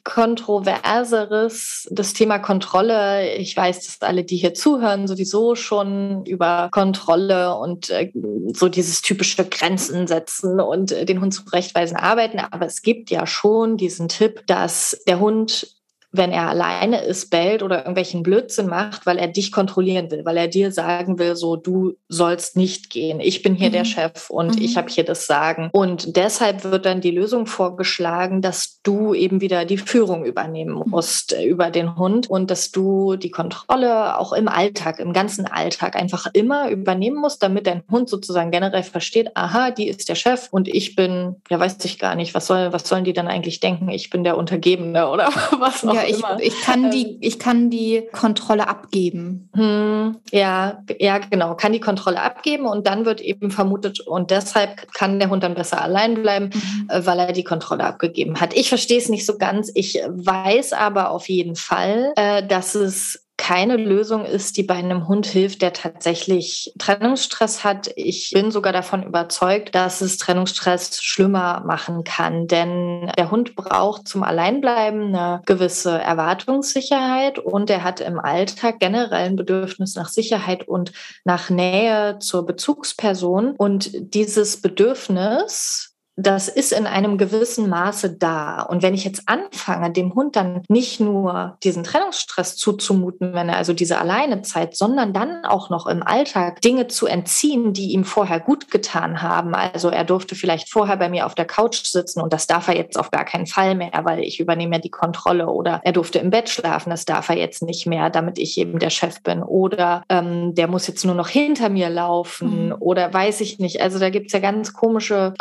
[0.05, 3.35] kontroverseres, das Thema Kontrolle.
[3.35, 8.11] Ich weiß, dass alle, die hier zuhören, sowieso schon über Kontrolle und äh,
[8.55, 12.39] so dieses typische Grenzen setzen und äh, den Hund zurechtweisen arbeiten.
[12.39, 15.78] Aber es gibt ja schon diesen Tipp, dass der Hund
[16.11, 20.39] wenn er alleine ist, bellt oder irgendwelchen Blödsinn macht, weil er dich kontrollieren will, weil
[20.39, 23.21] er dir sagen will, so du sollst nicht gehen.
[23.21, 23.73] Ich bin hier mhm.
[23.73, 24.63] der Chef und mhm.
[24.63, 25.69] ich habe hier das Sagen.
[25.73, 30.85] Und deshalb wird dann die Lösung vorgeschlagen, dass du eben wieder die Führung übernehmen mhm.
[30.87, 31.45] musst mhm.
[31.45, 36.27] über den Hund und dass du die Kontrolle auch im Alltag, im ganzen Alltag einfach
[36.33, 40.69] immer übernehmen musst, damit dein Hund sozusagen generell versteht, aha, die ist der Chef und
[40.69, 43.91] ich bin, ja, weiß ich gar nicht, was soll, was sollen die dann eigentlich denken?
[43.91, 45.27] Ich bin der Untergebene oder
[45.59, 47.19] was auch ja, ich, ich, kann die, ähm.
[47.21, 49.51] ich kann die Kontrolle abgeben.
[49.55, 54.93] Hm, ja, ja, genau, kann die Kontrolle abgeben und dann wird eben vermutet, und deshalb
[54.93, 56.89] kann der Hund dann besser allein bleiben, mhm.
[56.89, 58.55] Äh, weil er die Kontrolle abgegeben hat.
[58.55, 59.71] Ich verstehe es nicht so ganz.
[59.75, 65.09] Ich weiß aber auf jeden Fall, äh, dass es keine Lösung ist, die bei einem
[65.09, 67.91] Hund hilft, der tatsächlich Trennungsstress hat.
[67.97, 74.07] Ich bin sogar davon überzeugt, dass es Trennungsstress schlimmer machen kann, denn der Hund braucht
[74.09, 80.67] zum Alleinbleiben eine gewisse Erwartungssicherheit und er hat im Alltag generell ein Bedürfnis nach Sicherheit
[80.67, 80.93] und
[81.25, 85.88] nach Nähe zur Bezugsperson und dieses Bedürfnis
[86.19, 88.63] das ist in einem gewissen Maße da.
[88.63, 93.57] Und wenn ich jetzt anfange, dem Hund dann nicht nur diesen Trennungsstress zuzumuten, wenn er
[93.57, 98.41] also diese Alleinezeit, sondern dann auch noch im Alltag Dinge zu entziehen, die ihm vorher
[98.41, 99.55] gut getan haben.
[99.55, 102.77] Also er durfte vielleicht vorher bei mir auf der Couch sitzen und das darf er
[102.77, 105.47] jetzt auf gar keinen Fall mehr, weil ich übernehme ja die Kontrolle.
[105.47, 108.81] Oder er durfte im Bett schlafen, das darf er jetzt nicht mehr, damit ich eben
[108.81, 109.45] der Chef bin.
[109.45, 112.77] Oder ähm, der muss jetzt nur noch hinter mir laufen mhm.
[112.81, 113.81] oder weiß ich nicht.
[113.81, 115.33] Also da gibt es ja ganz komische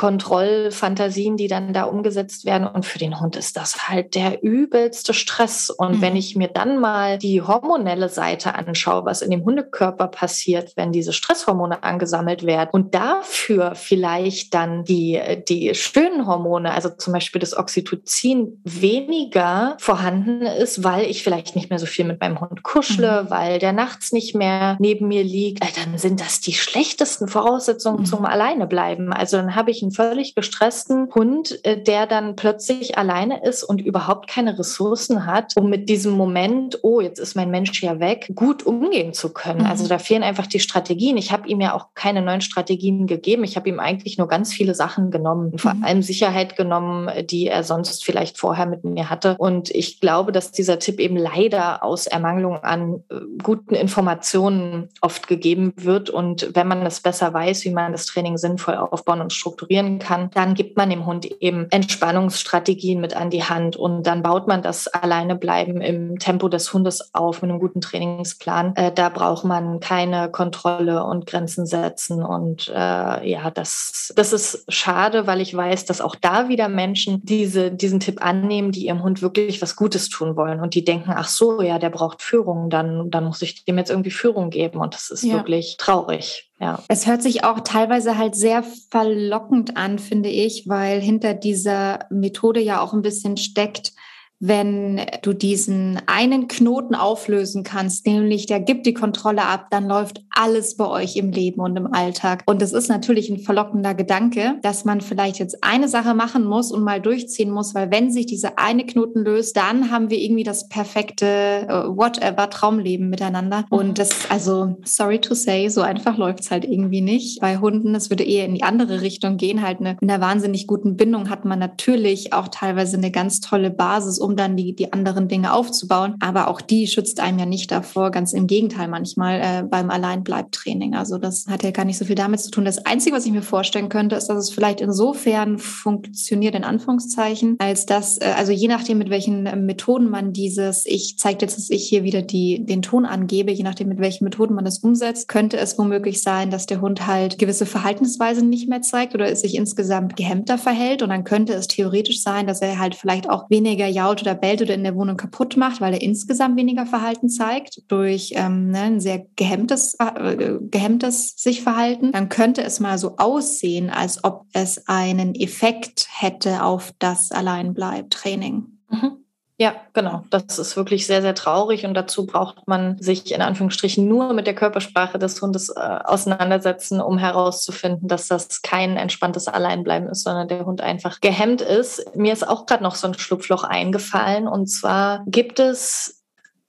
[0.72, 2.68] Fantasien, die dann da umgesetzt werden.
[2.68, 5.70] Und für den Hund ist das halt der übelste Stress.
[5.70, 6.02] Und mhm.
[6.02, 10.92] wenn ich mir dann mal die hormonelle Seite anschaue, was in dem Hundekörper passiert, wenn
[10.92, 17.40] diese Stresshormone angesammelt werden und dafür vielleicht dann die, die schönen Hormone, also zum Beispiel
[17.40, 22.64] das Oxytocin, weniger vorhanden ist, weil ich vielleicht nicht mehr so viel mit meinem Hund
[22.64, 23.30] kuschle, mhm.
[23.30, 28.02] weil der nachts nicht mehr neben mir liegt, äh, dann sind das die schlechtesten Voraussetzungen
[28.02, 28.06] mhm.
[28.06, 29.14] zum Alleinebleiben.
[29.14, 33.64] Also dann habe ich einen völlig gestressten gestressten Hund, äh, der dann plötzlich alleine ist
[33.64, 38.00] und überhaupt keine Ressourcen hat, um mit diesem Moment, oh, jetzt ist mein Mensch ja
[38.00, 39.62] weg, gut umgehen zu können.
[39.62, 39.78] Also mhm.
[39.78, 41.18] Also da fehlen einfach die Strategien.
[41.18, 43.44] Ich habe ihm ja auch keine neuen Strategien gegeben.
[43.44, 45.84] Ich habe ihm eigentlich nur ganz viele Sachen genommen, vor mhm.
[45.84, 49.36] allem Sicherheit genommen, die er sonst vielleicht vorher mit mir hatte.
[49.38, 55.28] Und ich glaube, dass dieser Tipp eben leider aus Ermangelung an äh, guten Informationen oft
[55.28, 56.10] gegeben wird.
[56.10, 60.32] Und wenn man es besser weiß, wie man das Training sinnvoll aufbauen und strukturieren kann,
[60.34, 64.62] dann gibt man dem Hund eben Entspannungsstrategien mit an die Hand und dann baut man
[64.62, 68.76] das Alleinebleiben im Tempo des Hundes auf mit einem guten Trainingsplan.
[68.76, 74.66] Äh, da braucht man keine Kontrolle und Grenzen setzen und äh, ja, das, das ist
[74.70, 79.04] schade, weil ich weiß, dass auch da wieder Menschen diese, diesen Tipp annehmen, die ihrem
[79.04, 82.70] Hund wirklich was Gutes tun wollen und die denken, ach so, ja, der braucht Führung,
[82.70, 85.36] dann, dann muss ich dem jetzt irgendwie Führung geben und das ist ja.
[85.36, 86.47] wirklich traurig.
[86.60, 86.84] Ja.
[86.88, 92.60] Es hört sich auch teilweise halt sehr verlockend an, finde ich, weil hinter dieser Methode
[92.60, 93.94] ja auch ein bisschen steckt,
[94.40, 100.22] wenn du diesen einen Knoten auflösen kannst, nämlich der gibt die Kontrolle ab, dann läuft
[100.30, 102.44] alles bei euch im Leben und im Alltag.
[102.46, 106.72] Und es ist natürlich ein verlockender Gedanke, dass man vielleicht jetzt eine Sache machen muss
[106.72, 110.44] und mal durchziehen muss, weil wenn sich diese eine Knoten löst, dann haben wir irgendwie
[110.44, 113.66] das perfekte uh, whatever Traumleben miteinander.
[113.72, 113.78] Mhm.
[113.78, 117.42] Und das, also sorry to say, so einfach läuft's halt irgendwie nicht.
[117.42, 119.64] Bei Hunden, es würde eher in die andere Richtung gehen.
[119.64, 123.72] Halt eine, in einer wahnsinnig guten Bindung hat man natürlich auch teilweise eine ganz tolle
[123.72, 126.16] Basis, um dann die, die anderen Dinge aufzubauen.
[126.20, 128.12] Aber auch die schützt einem ja nicht davor.
[128.12, 130.96] Ganz im Gegenteil manchmal äh, beim Alleinbleibtraining.
[130.96, 132.66] Also das hat ja gar nicht so viel damit zu tun.
[132.66, 137.56] Das Einzige, was ich mir vorstellen könnte, ist, dass es vielleicht insofern funktioniert, in Anführungszeichen,
[137.60, 141.58] als dass, äh, also je nachdem, mit welchen äh, Methoden man dieses, ich zeige jetzt,
[141.58, 144.80] dass ich hier wieder die, den Ton angebe, je nachdem, mit welchen Methoden man das
[144.80, 149.30] umsetzt, könnte es womöglich sein, dass der Hund halt gewisse Verhaltensweisen nicht mehr zeigt oder
[149.32, 151.02] es sich insgesamt gehemmter verhält.
[151.02, 154.62] Und dann könnte es theoretisch sein, dass er halt vielleicht auch weniger jault oder bellt
[154.62, 158.82] oder in der Wohnung kaputt macht, weil er insgesamt weniger Verhalten zeigt durch ähm, ne,
[158.82, 164.46] ein sehr gehemmtes, äh, gehemmtes sich Verhalten, dann könnte es mal so aussehen, als ob
[164.54, 168.66] es einen Effekt hätte auf das Alleinbleib-Training.
[168.90, 169.27] Mhm.
[169.60, 170.24] Ja, genau.
[170.30, 174.46] Das ist wirklich sehr, sehr traurig und dazu braucht man sich in Anführungsstrichen nur mit
[174.46, 180.48] der Körpersprache des Hundes äh, auseinandersetzen, um herauszufinden, dass das kein entspanntes Alleinbleiben ist, sondern
[180.48, 182.16] der Hund einfach gehemmt ist.
[182.16, 186.24] Mir ist auch gerade noch so ein Schlupfloch eingefallen und zwar gibt es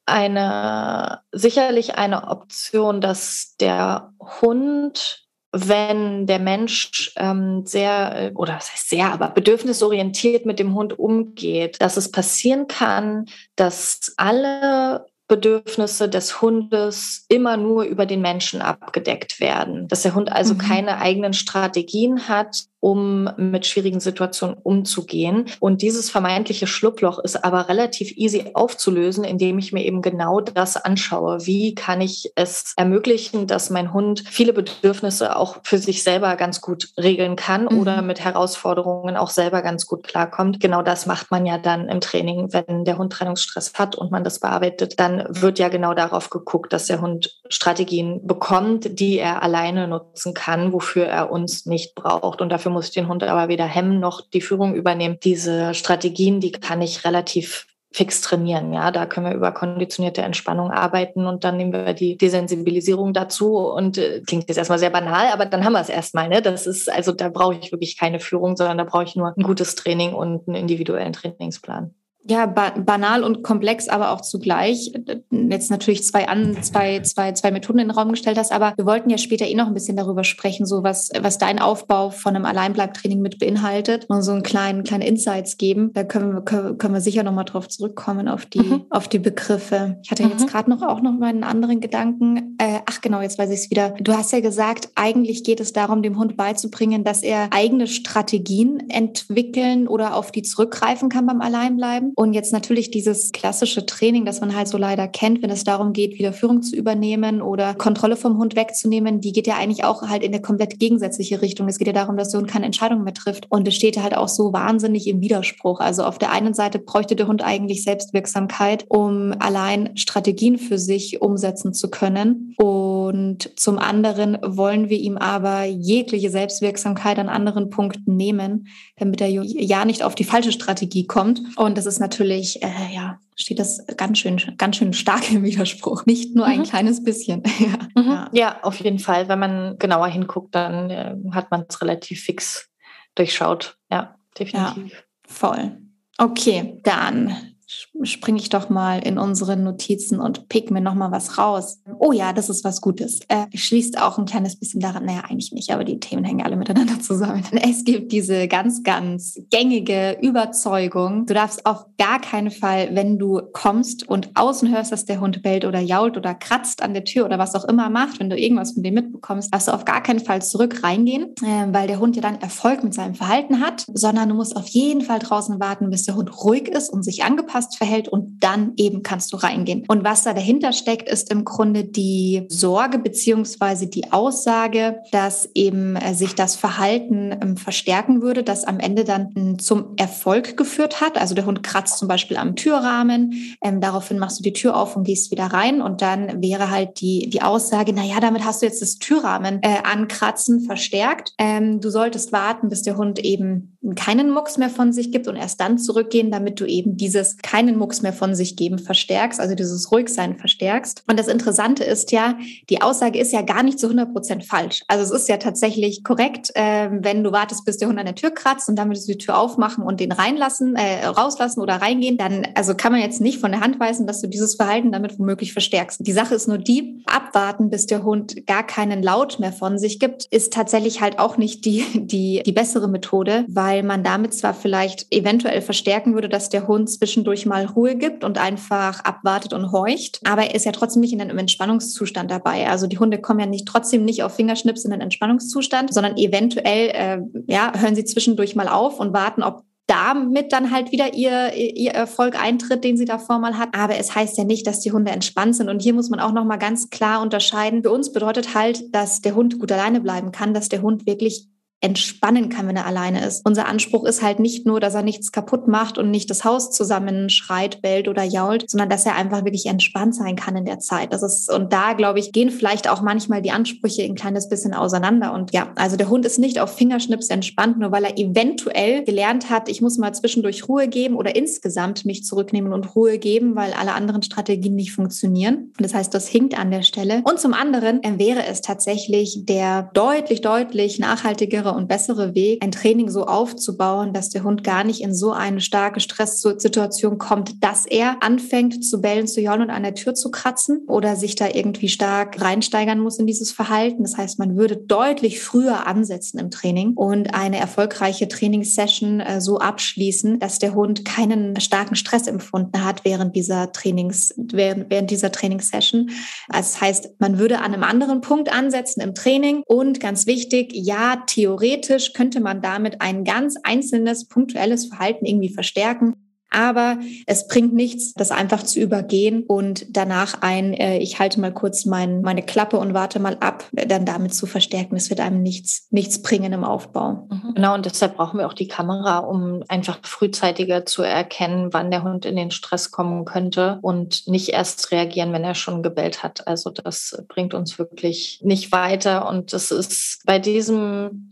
[0.06, 8.72] eine sicherlich eine Option, dass der Hund wenn der Mensch ähm, sehr, äh, oder was
[8.72, 16.08] heißt sehr, aber bedürfnisorientiert mit dem Hund umgeht, dass es passieren kann, dass alle Bedürfnisse
[16.08, 19.86] des Hundes immer nur über den Menschen abgedeckt werden.
[19.86, 20.58] Dass der Hund also mhm.
[20.58, 25.46] keine eigenen Strategien hat, um mit schwierigen Situationen umzugehen.
[25.60, 30.76] Und dieses vermeintliche Schlupfloch ist aber relativ easy aufzulösen, indem ich mir eben genau das
[30.76, 31.44] anschaue.
[31.44, 36.60] Wie kann ich es ermöglichen, dass mein Hund viele Bedürfnisse auch für sich selber ganz
[36.60, 37.80] gut regeln kann mhm.
[37.80, 40.60] oder mit Herausforderungen auch selber ganz gut klarkommt?
[40.60, 44.22] Genau das macht man ja dann im Training, wenn der Hund Trennungsstress hat und man
[44.22, 45.00] das bearbeitet.
[45.00, 50.34] Dann wird ja genau darauf geguckt, dass der Hund Strategien bekommt, die er alleine nutzen
[50.34, 52.40] kann, wofür er uns nicht braucht.
[52.40, 55.18] Und dafür muss ich den Hund aber weder hemmen noch die Führung übernehmen.
[55.22, 58.72] Diese Strategien, die kann ich relativ fix trainieren.
[58.72, 63.56] Ja, da können wir über konditionierte Entspannung arbeiten und dann nehmen wir die Desensibilisierung dazu
[63.56, 66.28] und äh, klingt jetzt erstmal sehr banal, aber dann haben wir es erstmal.
[66.28, 66.42] Ne?
[66.42, 69.42] Das ist also da brauche ich wirklich keine Führung, sondern da brauche ich nur ein
[69.42, 71.94] gutes Training und einen individuellen Trainingsplan.
[72.28, 74.92] Ja, ba banal und komplex, aber auch zugleich.
[75.30, 78.86] Jetzt natürlich zwei, an, zwei, zwei, zwei Methoden in den Raum gestellt hast, aber wir
[78.86, 82.36] wollten ja später eh noch ein bisschen darüber sprechen, so was, was dein Aufbau von
[82.36, 85.92] einem Alleinbleibtraining mit beinhaltet und so einen kleinen, kleine Insights geben.
[85.94, 88.84] Da können wir, können, können wir sicher nochmal drauf zurückkommen, auf die, mhm.
[88.90, 89.98] auf die Begriffe.
[90.02, 90.30] Ich hatte mhm.
[90.30, 92.56] jetzt gerade noch auch noch mal einen anderen Gedanken.
[92.58, 93.94] Äh, ach genau, jetzt weiß ich es wieder.
[94.00, 98.90] Du hast ja gesagt, eigentlich geht es darum, dem Hund beizubringen, dass er eigene Strategien
[98.90, 102.12] entwickeln oder auf die zurückgreifen kann beim Alleinbleiben.
[102.18, 105.92] Und jetzt natürlich dieses klassische Training, das man halt so leider kennt, wenn es darum
[105.92, 110.02] geht, wieder Führung zu übernehmen oder Kontrolle vom Hund wegzunehmen, die geht ja eigentlich auch
[110.02, 111.68] halt in eine komplett gegensätzliche Richtung.
[111.68, 113.46] Es geht ja darum, dass der Hund keine Entscheidungen mehr trifft.
[113.52, 115.78] Und es steht halt auch so wahnsinnig im Widerspruch.
[115.78, 121.22] Also auf der einen Seite bräuchte der Hund eigentlich Selbstwirksamkeit, um allein Strategien für sich
[121.22, 122.56] umsetzen zu können.
[122.56, 129.28] Und zum anderen wollen wir ihm aber jegliche Selbstwirksamkeit an anderen Punkten nehmen, damit er
[129.28, 131.42] ja nicht auf die falsche Strategie kommt.
[131.56, 136.06] Und das ist natürlich, äh, ja, steht das ganz schön, ganz schön stark im Widerspruch.
[136.06, 136.64] Nicht nur ein mhm.
[136.64, 137.42] kleines bisschen.
[137.58, 138.02] ja.
[138.02, 138.28] Mhm.
[138.32, 138.62] Ja.
[138.62, 139.28] auf jeden Fall.
[139.28, 142.70] Wenn man genauer hinguckt, dann äh, hat man es relativ fix
[143.14, 143.78] durchschaut.
[143.90, 144.92] Ja, definitiv.
[144.92, 145.78] Ja, voll.
[146.18, 147.54] Okay, dann
[148.02, 151.80] springe ich doch mal in unsere Notizen und pick mir noch mal was raus.
[151.98, 153.20] Oh ja, das ist was Gutes.
[153.28, 156.56] Äh, schließt auch ein kleines bisschen daran, naja, eigentlich nicht, aber die Themen hängen alle
[156.56, 157.44] miteinander zusammen.
[157.52, 163.40] Es gibt diese ganz, ganz gängige Überzeugung, du darfst auf gar keinen Fall, wenn du
[163.52, 167.24] kommst und außen hörst, dass der Hund bellt oder jault oder kratzt an der Tür
[167.24, 170.02] oder was auch immer macht, wenn du irgendwas von dem mitbekommst, darfst du auf gar
[170.02, 173.84] keinen Fall zurück reingehen, äh, weil der Hund ja dann Erfolg mit seinem Verhalten hat,
[173.92, 177.24] sondern du musst auf jeden Fall draußen warten, bis der Hund ruhig ist und sich
[177.24, 179.84] angepasst angepasst verhält und dann eben kannst du reingehen.
[179.88, 185.96] Und was da dahinter steckt, ist im Grunde die Sorge beziehungsweise die Aussage, dass eben
[185.96, 191.00] äh, sich das Verhalten ähm, verstärken würde, das am Ende dann hm, zum Erfolg geführt
[191.00, 191.18] hat.
[191.18, 194.96] Also der Hund kratzt zum Beispiel am Türrahmen, ähm, daraufhin machst du die Tür auf
[194.96, 198.62] und gehst wieder rein und dann wäre halt die, die Aussage, na ja, damit hast
[198.62, 201.32] du jetzt das Türrahmen äh, ankratzen verstärkt.
[201.38, 205.36] Ähm, du solltest warten, bis der Hund eben keinen Mucks mehr von sich gibt und
[205.36, 209.54] erst dann zurückgehen, damit du eben dieses keinen Mucks mehr von sich geben verstärkst, also
[209.54, 211.04] dieses Ruhigsein verstärkst.
[211.08, 212.36] Und das Interessante ist ja,
[212.70, 214.82] die Aussage ist ja gar nicht zu 100 Prozent falsch.
[214.88, 218.16] Also es ist ja tatsächlich korrekt, äh, wenn du wartest, bis der Hund an der
[218.16, 221.76] Tür kratzt und dann würdest du die Tür aufmachen und den reinlassen, äh, rauslassen oder
[221.76, 224.90] reingehen, dann also kann man jetzt nicht von der Hand weisen, dass du dieses Verhalten
[224.90, 226.04] damit womöglich verstärkst.
[226.04, 230.00] Die Sache ist nur die, abwarten, bis der Hund gar keinen Laut mehr von sich
[230.00, 234.54] gibt, ist tatsächlich halt auch nicht die, die, die bessere Methode, weil man damit zwar
[234.54, 239.52] vielleicht eventuell verstärken würde, dass der Hund zwischendurch zwischendurch mal Ruhe gibt und einfach abwartet
[239.52, 240.20] und horcht.
[240.24, 242.68] Aber er ist ja trotzdem nicht in einem Entspannungszustand dabei.
[242.68, 246.88] Also die Hunde kommen ja nicht trotzdem nicht auf Fingerschnips in einen Entspannungszustand, sondern eventuell
[246.90, 251.54] äh, ja, hören sie zwischendurch mal auf und warten, ob damit dann halt wieder ihr,
[251.54, 253.70] ihr Erfolg eintritt, den sie davor mal hat.
[253.72, 255.70] Aber es heißt ja nicht, dass die Hunde entspannt sind.
[255.70, 257.82] Und hier muss man auch nochmal ganz klar unterscheiden.
[257.82, 261.48] Für uns bedeutet halt, dass der Hund gut alleine bleiben kann, dass der Hund wirklich
[261.80, 263.46] entspannen kann, wenn er alleine ist.
[263.46, 266.72] Unser Anspruch ist halt nicht nur, dass er nichts kaputt macht und nicht das Haus
[266.72, 271.12] zusammenschreit, bellt oder jault, sondern dass er einfach wirklich entspannt sein kann in der Zeit.
[271.12, 274.74] Das ist, und da, glaube ich, gehen vielleicht auch manchmal die Ansprüche ein kleines bisschen
[274.74, 275.32] auseinander.
[275.32, 279.48] Und ja, also der Hund ist nicht auf Fingerschnips entspannt, nur weil er eventuell gelernt
[279.48, 283.72] hat, ich muss mal zwischendurch Ruhe geben oder insgesamt mich zurücknehmen und Ruhe geben, weil
[283.72, 285.72] alle anderen Strategien nicht funktionieren.
[285.78, 287.22] Und das heißt, das hinkt an der Stelle.
[287.24, 292.72] Und zum anderen wäre es tatsächlich der deutlich, deutlich nachhaltigere schnellere und bessere Weg, ein
[292.72, 297.86] Training so aufzubauen, dass der Hund gar nicht in so eine starke Stresssituation kommt, dass
[297.86, 301.48] er anfängt zu bellen, zu jaulen und an der Tür zu kratzen oder sich da
[301.48, 304.02] irgendwie stark reinsteigern muss in dieses Verhalten.
[304.02, 309.58] Das heißt, man würde deutlich früher ansetzen im Training und eine erfolgreiche Trainingssession äh, so
[309.58, 315.32] abschließen, dass der Hund keinen starken Stress empfunden hat während dieser Trainings, während, während dieser
[315.32, 316.10] Trainingssession.
[316.48, 321.22] Das heißt, man würde an einem anderen Punkt ansetzen im Training und ganz wichtig, ja,
[321.26, 326.14] Theorie theoretisch könnte man damit ein ganz einzelnes, punktuelles Verhalten irgendwie verstärken.
[326.50, 331.52] Aber es bringt nichts, das einfach zu übergehen und danach ein, äh, ich halte mal
[331.52, 334.94] kurz mein, meine Klappe und warte mal ab, dann damit zu verstärken.
[334.94, 337.28] Das wird einem nichts, nichts bringen im Aufbau.
[337.30, 337.54] Mhm.
[337.54, 342.02] Genau, und deshalb brauchen wir auch die Kamera, um einfach frühzeitiger zu erkennen, wann der
[342.02, 346.46] Hund in den Stress kommen könnte und nicht erst reagieren, wenn er schon gebellt hat.
[346.46, 349.28] Also das bringt uns wirklich nicht weiter.
[349.28, 351.28] Und das ist bei diesem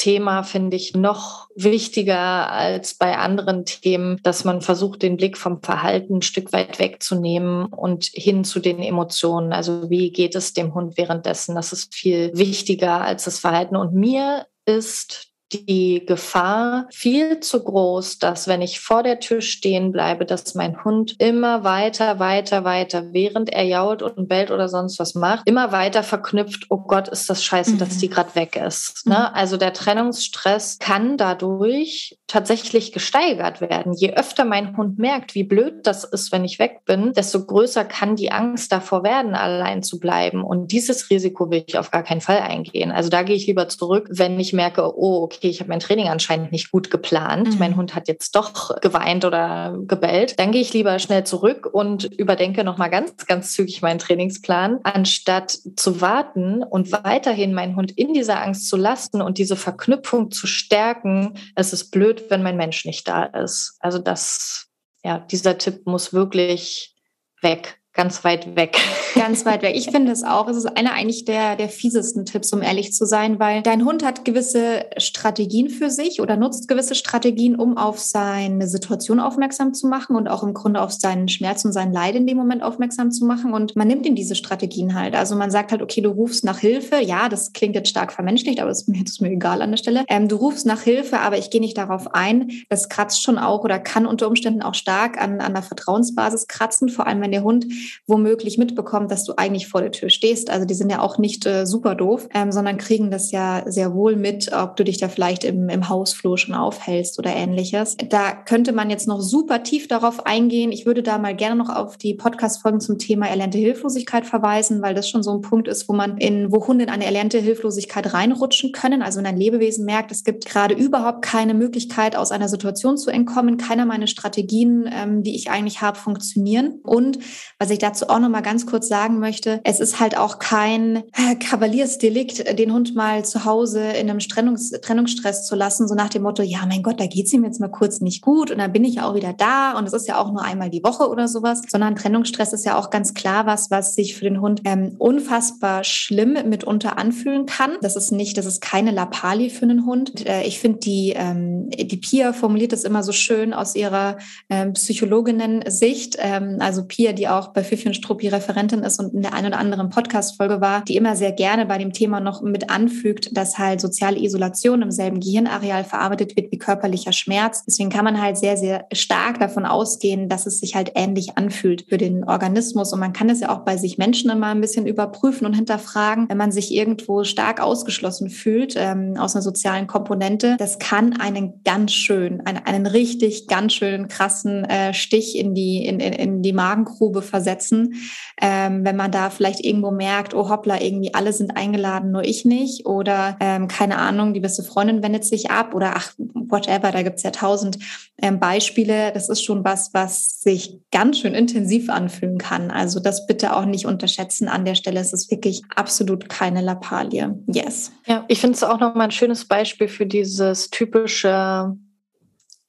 [0.00, 5.62] Thema finde ich noch wichtiger als bei anderen Themen, dass man versucht, den Blick vom
[5.62, 9.52] Verhalten ein Stück weit wegzunehmen und hin zu den Emotionen.
[9.52, 11.54] Also wie geht es dem Hund währenddessen?
[11.54, 13.76] Das ist viel wichtiger als das Verhalten.
[13.76, 19.92] Und mir ist die Gefahr viel zu groß, dass wenn ich vor der Tür stehen
[19.92, 24.98] bleibe, dass mein Hund immer weiter, weiter, weiter, während er jault und bellt oder sonst
[24.98, 27.78] was macht, immer weiter verknüpft, oh Gott, ist das scheiße, mhm.
[27.78, 29.06] dass die gerade weg ist.
[29.06, 29.14] Ne?
[29.14, 29.34] Mhm.
[29.34, 33.92] Also der Trennungsstress kann dadurch tatsächlich gesteigert werden.
[33.92, 37.84] Je öfter mein Hund merkt, wie blöd das ist, wenn ich weg bin, desto größer
[37.84, 40.44] kann die Angst davor werden, allein zu bleiben.
[40.44, 42.92] Und dieses Risiko will ich auf gar keinen Fall eingehen.
[42.92, 46.08] Also da gehe ich lieber zurück, wenn ich merke, oh, okay, ich habe mein Training
[46.08, 47.54] anscheinend nicht gut geplant.
[47.54, 47.58] Mhm.
[47.58, 50.38] Mein Hund hat jetzt doch geweint oder gebellt.
[50.38, 55.58] Dann gehe ich lieber schnell zurück und überdenke nochmal ganz, ganz zügig meinen Trainingsplan, anstatt
[55.76, 60.46] zu warten und weiterhin meinen Hund in dieser Angst zu lassen und diese Verknüpfung zu
[60.46, 61.38] stärken.
[61.54, 63.76] Es ist blöd, wenn mein Mensch nicht da ist.
[63.80, 64.68] Also das,
[65.02, 66.94] ja, dieser Tipp muss wirklich
[67.40, 68.78] weg ganz weit weg.
[69.14, 69.74] Ganz weit weg.
[69.76, 70.48] Ich finde es auch.
[70.48, 74.04] Es ist einer eigentlich der, der fiesesten Tipps, um ehrlich zu sein, weil dein Hund
[74.04, 79.88] hat gewisse Strategien für sich oder nutzt gewisse Strategien, um auf seine Situation aufmerksam zu
[79.88, 83.10] machen und auch im Grunde auf seinen Schmerz und sein Leid in dem Moment aufmerksam
[83.10, 83.52] zu machen.
[83.52, 85.14] Und man nimmt ihm diese Strategien halt.
[85.14, 87.02] Also man sagt halt, okay, du rufst nach Hilfe.
[87.02, 90.04] Ja, das klingt jetzt stark vermenschlicht, aber das ist mir egal an der Stelle.
[90.08, 92.50] Ähm, du rufst nach Hilfe, aber ich gehe nicht darauf ein.
[92.68, 96.88] Das kratzt schon auch oder kann unter Umständen auch stark an, an der Vertrauensbasis kratzen,
[96.88, 97.66] vor allem wenn der Hund
[98.06, 100.50] womöglich mitbekommt, dass du eigentlich vor der Tür stehst.
[100.50, 103.94] Also die sind ja auch nicht äh, super doof, ähm, sondern kriegen das ja sehr
[103.94, 107.96] wohl mit, ob du dich da vielleicht im, im Hausflur schon aufhältst oder ähnliches.
[108.08, 110.72] Da könnte man jetzt noch super tief darauf eingehen.
[110.72, 114.94] Ich würde da mal gerne noch auf die Podcast-Folgen zum Thema erlernte Hilflosigkeit verweisen, weil
[114.94, 118.12] das schon so ein Punkt ist, wo man in, wo Hunde in eine erlernte Hilflosigkeit
[118.12, 119.02] reinrutschen können.
[119.02, 123.10] Also wenn ein Lebewesen merkt, es gibt gerade überhaupt keine Möglichkeit, aus einer Situation zu
[123.10, 126.80] entkommen, keiner meiner Strategien, ähm, die ich eigentlich habe, funktionieren.
[126.82, 127.18] Und
[127.58, 130.96] was ich dazu auch noch mal ganz kurz sagen möchte, es ist halt auch kein
[131.14, 136.08] äh, Kavaliersdelikt, den Hund mal zu Hause in einem Trennungs Trennungsstress zu lassen, so nach
[136.08, 138.72] dem Motto, ja, mein Gott, da geht's ihm jetzt mal kurz nicht gut und dann
[138.72, 141.08] bin ich ja auch wieder da und es ist ja auch nur einmal die Woche
[141.08, 144.62] oder sowas, sondern Trennungsstress ist ja auch ganz klar was, was sich für den Hund
[144.64, 147.72] ähm, unfassbar schlimm mitunter anfühlen kann.
[147.82, 150.10] Das ist nicht, das ist keine Lappalie für einen Hund.
[150.10, 154.18] Und, äh, ich finde, die, ähm, die Pia formuliert das immer so schön aus ihrer
[154.48, 156.16] ähm, Psychologinnen-Sicht.
[156.18, 159.48] Ähm, also Pia, die auch bei Fifi und Struppi Referentin ist und in der einen
[159.48, 163.58] oder anderen Podcast-Folge war, die immer sehr gerne bei dem Thema noch mit anfügt, dass
[163.58, 167.64] halt soziale Isolation im selben Gehirnareal verarbeitet wird wie körperlicher Schmerz.
[167.66, 171.86] Deswegen kann man halt sehr, sehr stark davon ausgehen, dass es sich halt ähnlich anfühlt
[171.88, 172.92] für den Organismus.
[172.92, 176.28] Und man kann es ja auch bei sich Menschen immer ein bisschen überprüfen und hinterfragen,
[176.28, 180.56] wenn man sich irgendwo stark ausgeschlossen fühlt ähm, aus einer sozialen Komponente.
[180.58, 185.84] Das kann einen ganz schön, einen, einen richtig ganz schönen krassen äh, Stich in die,
[185.84, 187.94] in, in, in die Magengrube versetzen setzen,
[188.40, 192.44] ähm, wenn man da vielleicht irgendwo merkt, oh hoppla, irgendwie alle sind eingeladen, nur ich
[192.44, 192.86] nicht.
[192.86, 197.22] Oder ähm, keine Ahnung, die beste Freundin wendet sich ab oder ach, whatever, da gibt's
[197.22, 197.78] ja tausend
[198.22, 199.12] ähm, Beispiele.
[199.12, 202.70] Das ist schon was, was sich ganz schön intensiv anfühlen kann.
[202.70, 205.00] Also das bitte auch nicht unterschätzen an der Stelle.
[205.00, 207.34] Es ist wirklich absolut keine Lappalie.
[207.46, 207.92] Yes.
[208.06, 211.76] Ja, ich finde es auch nochmal ein schönes Beispiel für dieses typische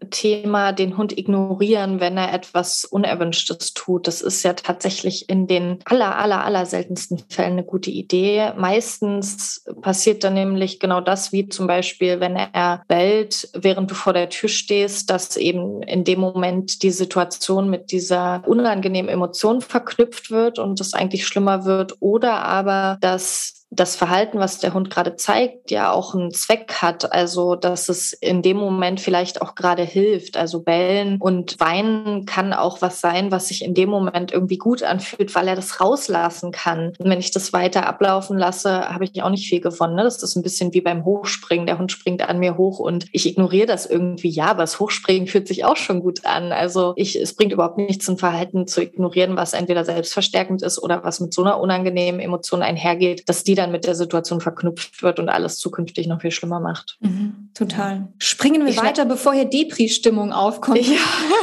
[0.09, 4.07] Thema den Hund ignorieren, wenn er etwas Unerwünschtes tut.
[4.07, 8.51] Das ist ja tatsächlich in den aller, aller, aller seltensten Fällen eine gute Idee.
[8.57, 14.13] Meistens passiert dann nämlich genau das, wie zum Beispiel, wenn er bellt, während du vor
[14.13, 20.31] der Tür stehst, dass eben in dem Moment die Situation mit dieser unangenehmen Emotion verknüpft
[20.31, 25.15] wird und es eigentlich schlimmer wird oder aber, dass das Verhalten, was der Hund gerade
[25.15, 27.13] zeigt, ja auch einen Zweck hat.
[27.13, 30.35] Also, dass es in dem Moment vielleicht auch gerade hilft.
[30.35, 34.83] Also bellen und weinen kann auch was sein, was sich in dem Moment irgendwie gut
[34.83, 36.93] anfühlt, weil er das rauslassen kann.
[36.99, 39.95] Und wenn ich das weiter ablaufen lasse, habe ich auch nicht viel gewonnen.
[39.95, 40.03] Ne?
[40.03, 41.65] Das ist ein bisschen wie beim Hochspringen.
[41.65, 44.29] Der Hund springt an mir hoch und ich ignoriere das irgendwie.
[44.29, 46.51] Ja, aber das Hochspringen fühlt sich auch schon gut an.
[46.51, 51.05] Also ich, es bringt überhaupt nichts, ein Verhalten zu ignorieren, was entweder selbstverstärkend ist oder
[51.05, 55.19] was mit so einer unangenehmen Emotion einhergeht, dass die dann mit der Situation verknüpft wird
[55.19, 56.97] und alles zukünftig noch viel schlimmer macht.
[56.99, 58.07] Mhm, total.
[58.17, 60.79] Springen wir ich weiter, bevor hier Depri-Stimmung aufkommt.
[60.85, 60.97] Ja,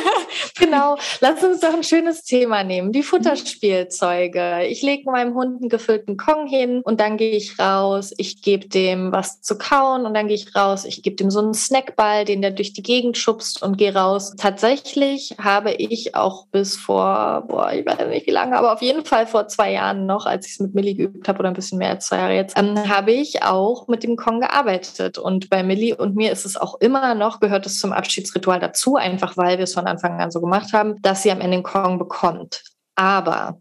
[0.59, 0.97] genau.
[1.21, 2.93] Lass uns doch ein schönes Thema nehmen.
[2.93, 4.67] Die Futterspielzeuge.
[4.69, 8.13] Ich lege meinem Hund einen gefüllten Kong hin und dann gehe ich raus.
[8.17, 10.85] Ich gebe dem was zu kauen und dann gehe ich raus.
[10.85, 14.35] Ich gebe dem so einen Snackball, den der durch die Gegend schubst und gehe raus.
[14.37, 19.05] Tatsächlich habe ich auch bis vor, boah, ich weiß nicht wie lange, aber auf jeden
[19.05, 21.79] Fall vor zwei Jahren noch, als ich es mit Millie geübt habe oder ein bisschen
[21.79, 25.19] mehr als zwei Jahre jetzt, ähm, habe ich auch mit dem Kong gearbeitet.
[25.19, 28.97] Und bei Millie und mir ist es auch immer noch, gehört es zum Abschiedsritual dazu,
[28.97, 31.63] einfach weil wir es von Anfang an so gemacht haben, dass sie am Ende den
[31.63, 32.63] Kong bekommt.
[32.95, 33.61] Aber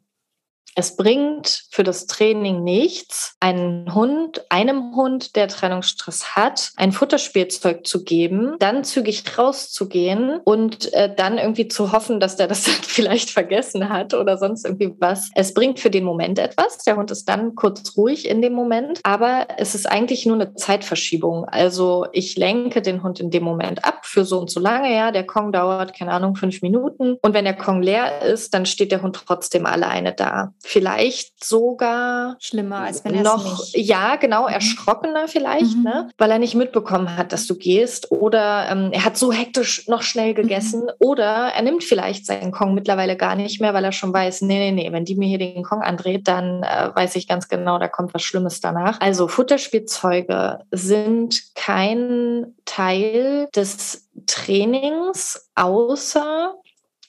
[0.80, 7.88] Es bringt für das Training nichts, einen Hund, einem Hund, der Trennungsstress hat, ein Futterspielzeug
[7.88, 13.32] zu geben, dann zügig rauszugehen und äh, dann irgendwie zu hoffen, dass der das vielleicht
[13.32, 15.32] vergessen hat oder sonst irgendwie was.
[15.34, 16.78] Es bringt für den Moment etwas.
[16.86, 20.54] Der Hund ist dann kurz ruhig in dem Moment, aber es ist eigentlich nur eine
[20.54, 21.46] Zeitverschiebung.
[21.46, 24.94] Also ich lenke den Hund in dem Moment ab für so und so lange.
[24.94, 27.18] Ja, der Kong dauert, keine Ahnung, fünf Minuten.
[27.24, 32.36] Und wenn der Kong leer ist, dann steht der Hund trotzdem alleine da vielleicht sogar
[32.40, 33.78] schlimmer, als wenn er noch, nicht.
[33.88, 34.54] ja, genau, mhm.
[34.54, 35.84] erschrockener vielleicht, mhm.
[35.84, 36.10] ne?
[36.18, 40.02] weil er nicht mitbekommen hat, dass du gehst oder ähm, er hat so hektisch noch
[40.02, 40.36] schnell mhm.
[40.36, 40.90] gegessen mhm.
[41.00, 44.60] oder er nimmt vielleicht seinen Kong mittlerweile gar nicht mehr, weil er schon weiß, nee,
[44.60, 47.80] nee, nee, wenn die mir hier den Kong andreht, dann äh, weiß ich ganz genau,
[47.80, 49.00] da kommt was Schlimmes danach.
[49.00, 56.56] Also Futterspielzeuge sind kein Teil des Trainings, außer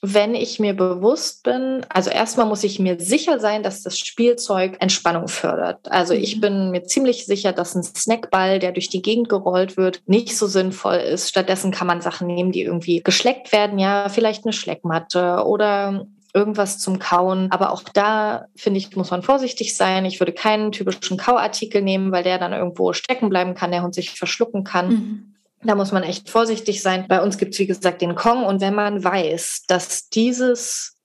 [0.01, 4.77] wenn ich mir bewusst bin, also erstmal muss ich mir sicher sein, dass das Spielzeug
[4.79, 5.91] Entspannung fördert.
[5.91, 6.41] Also ich mhm.
[6.41, 10.47] bin mir ziemlich sicher, dass ein Snackball, der durch die Gegend gerollt wird, nicht so
[10.47, 11.29] sinnvoll ist.
[11.29, 16.79] Stattdessen kann man Sachen nehmen, die irgendwie geschleckt werden, ja, vielleicht eine Schleckmatte oder irgendwas
[16.79, 17.51] zum Kauen.
[17.51, 20.05] Aber auch da, finde ich, muss man vorsichtig sein.
[20.05, 23.95] Ich würde keinen typischen Kauartikel nehmen, weil der dann irgendwo stecken bleiben kann, der Hund
[23.95, 24.89] sich verschlucken kann.
[24.89, 25.35] Mhm.
[25.63, 27.05] Da muss man echt vorsichtig sein.
[27.07, 28.45] Bei uns gibt es, wie gesagt, den Kong.
[28.45, 30.98] Und wenn man weiß, dass dieses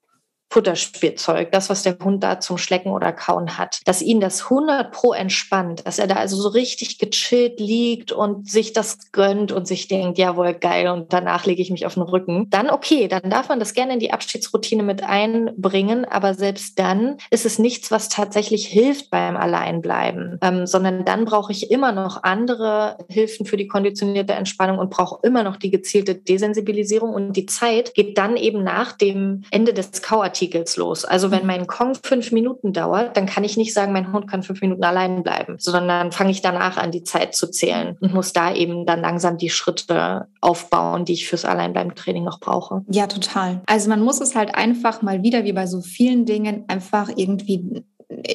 [0.54, 4.92] Futterspielzeug, das, was der Hund da zum Schlecken oder Kauen hat, dass ihn das 100
[4.92, 9.66] pro entspannt, dass er da also so richtig gechillt liegt und sich das gönnt und
[9.66, 13.30] sich denkt, jawohl, geil, und danach lege ich mich auf den Rücken, dann okay, dann
[13.30, 17.90] darf man das gerne in die Abschiedsroutine mit einbringen, aber selbst dann ist es nichts,
[17.90, 23.56] was tatsächlich hilft beim Alleinbleiben, ähm, sondern dann brauche ich immer noch andere Hilfen für
[23.56, 28.36] die konditionierte Entspannung und brauche immer noch die gezielte Desensibilisierung und die Zeit geht dann
[28.36, 31.04] eben nach dem Ende des Kauartikels Artikels los.
[31.06, 31.46] Also wenn mhm.
[31.46, 34.84] mein Kong fünf Minuten dauert, dann kann ich nicht sagen, mein Hund kann fünf Minuten
[34.84, 38.54] allein bleiben, sondern dann fange ich danach an, die Zeit zu zählen und muss da
[38.54, 42.82] eben dann langsam die Schritte aufbauen, die ich fürs Alleinbleiben-Training noch brauche.
[42.90, 43.62] Ja, total.
[43.66, 47.82] Also man muss es halt einfach mal wieder, wie bei so vielen Dingen, einfach irgendwie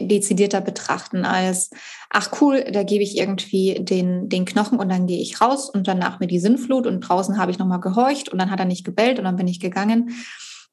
[0.01, 1.69] dezidierter betrachten als,
[2.09, 5.87] ach cool, da gebe ich irgendwie den, den Knochen und dann gehe ich raus und
[5.87, 8.83] danach mir die Sinnflut und draußen habe ich nochmal gehorcht und dann hat er nicht
[8.83, 10.09] gebellt und dann bin ich gegangen.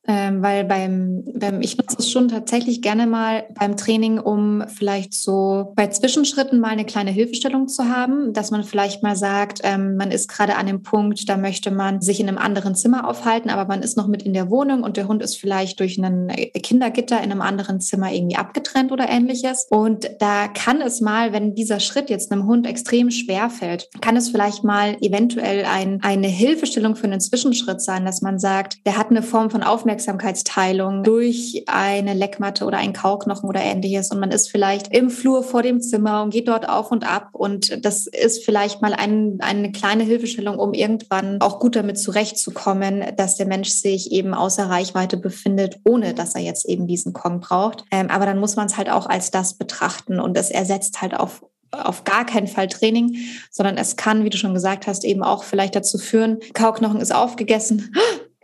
[0.08, 5.14] Ähm, weil beim, beim, ich nutze es schon tatsächlich gerne mal beim Training, um vielleicht
[5.14, 9.96] so bei Zwischenschritten mal eine kleine Hilfestellung zu haben, dass man vielleicht mal sagt, ähm,
[9.96, 13.50] man ist gerade an dem Punkt, da möchte man sich in einem anderen Zimmer aufhalten,
[13.50, 16.28] aber man ist noch mit in der Wohnung und der Hund ist vielleicht durch ein
[16.62, 19.66] Kindergitter in einem anderen Zimmer irgendwie abgetrennt oder ähnliches.
[19.70, 24.16] Und da kann es mal, wenn dieser Schritt jetzt einem Hund extrem schwer fällt, kann
[24.16, 28.96] es vielleicht mal eventuell ein, eine Hilfestellung für einen Zwischenschritt sein, dass man sagt, der
[28.96, 34.10] hat eine Form von Aufmerksamkeit Aufmerksamkeitsteilung durch eine Leckmatte oder einen Kauknochen oder ähnliches.
[34.10, 37.30] Und man ist vielleicht im Flur vor dem Zimmer und geht dort auf und ab.
[37.32, 43.04] Und das ist vielleicht mal ein, eine kleine Hilfestellung, um irgendwann auch gut damit zurechtzukommen,
[43.16, 47.40] dass der Mensch sich eben außer Reichweite befindet, ohne dass er jetzt eben diesen Kong
[47.40, 47.84] braucht.
[47.90, 51.14] Ähm, aber dann muss man es halt auch als das betrachten und es ersetzt halt
[51.18, 51.42] auf
[51.72, 53.18] auf gar keinen Fall Training,
[53.50, 57.14] sondern es kann, wie du schon gesagt hast, eben auch vielleicht dazu führen, Kauknochen ist
[57.14, 57.92] aufgegessen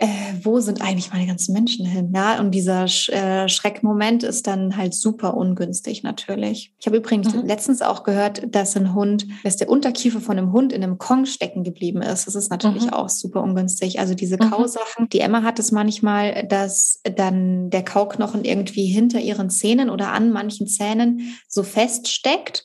[0.02, 2.12] äh, wo sind eigentlich meine ganzen Menschen hin?
[2.12, 6.74] Ja, und dieser Sch äh, Schreckmoment ist dann halt super ungünstig natürlich.
[6.80, 7.46] Ich habe übrigens mhm.
[7.46, 11.24] letztens auch gehört, dass ein Hund, dass der Unterkiefer von einem Hund in einem Kong
[11.24, 12.26] stecken geblieben ist.
[12.26, 12.94] Das ist natürlich mhm.
[12.94, 14.00] auch super ungünstig.
[14.00, 14.50] Also diese mhm.
[14.50, 20.10] Kausachen, die Emma hat es manchmal, dass dann der Kauknochen irgendwie hinter ihren Zähnen oder
[20.10, 22.64] an manchen Zähnen so feststeckt.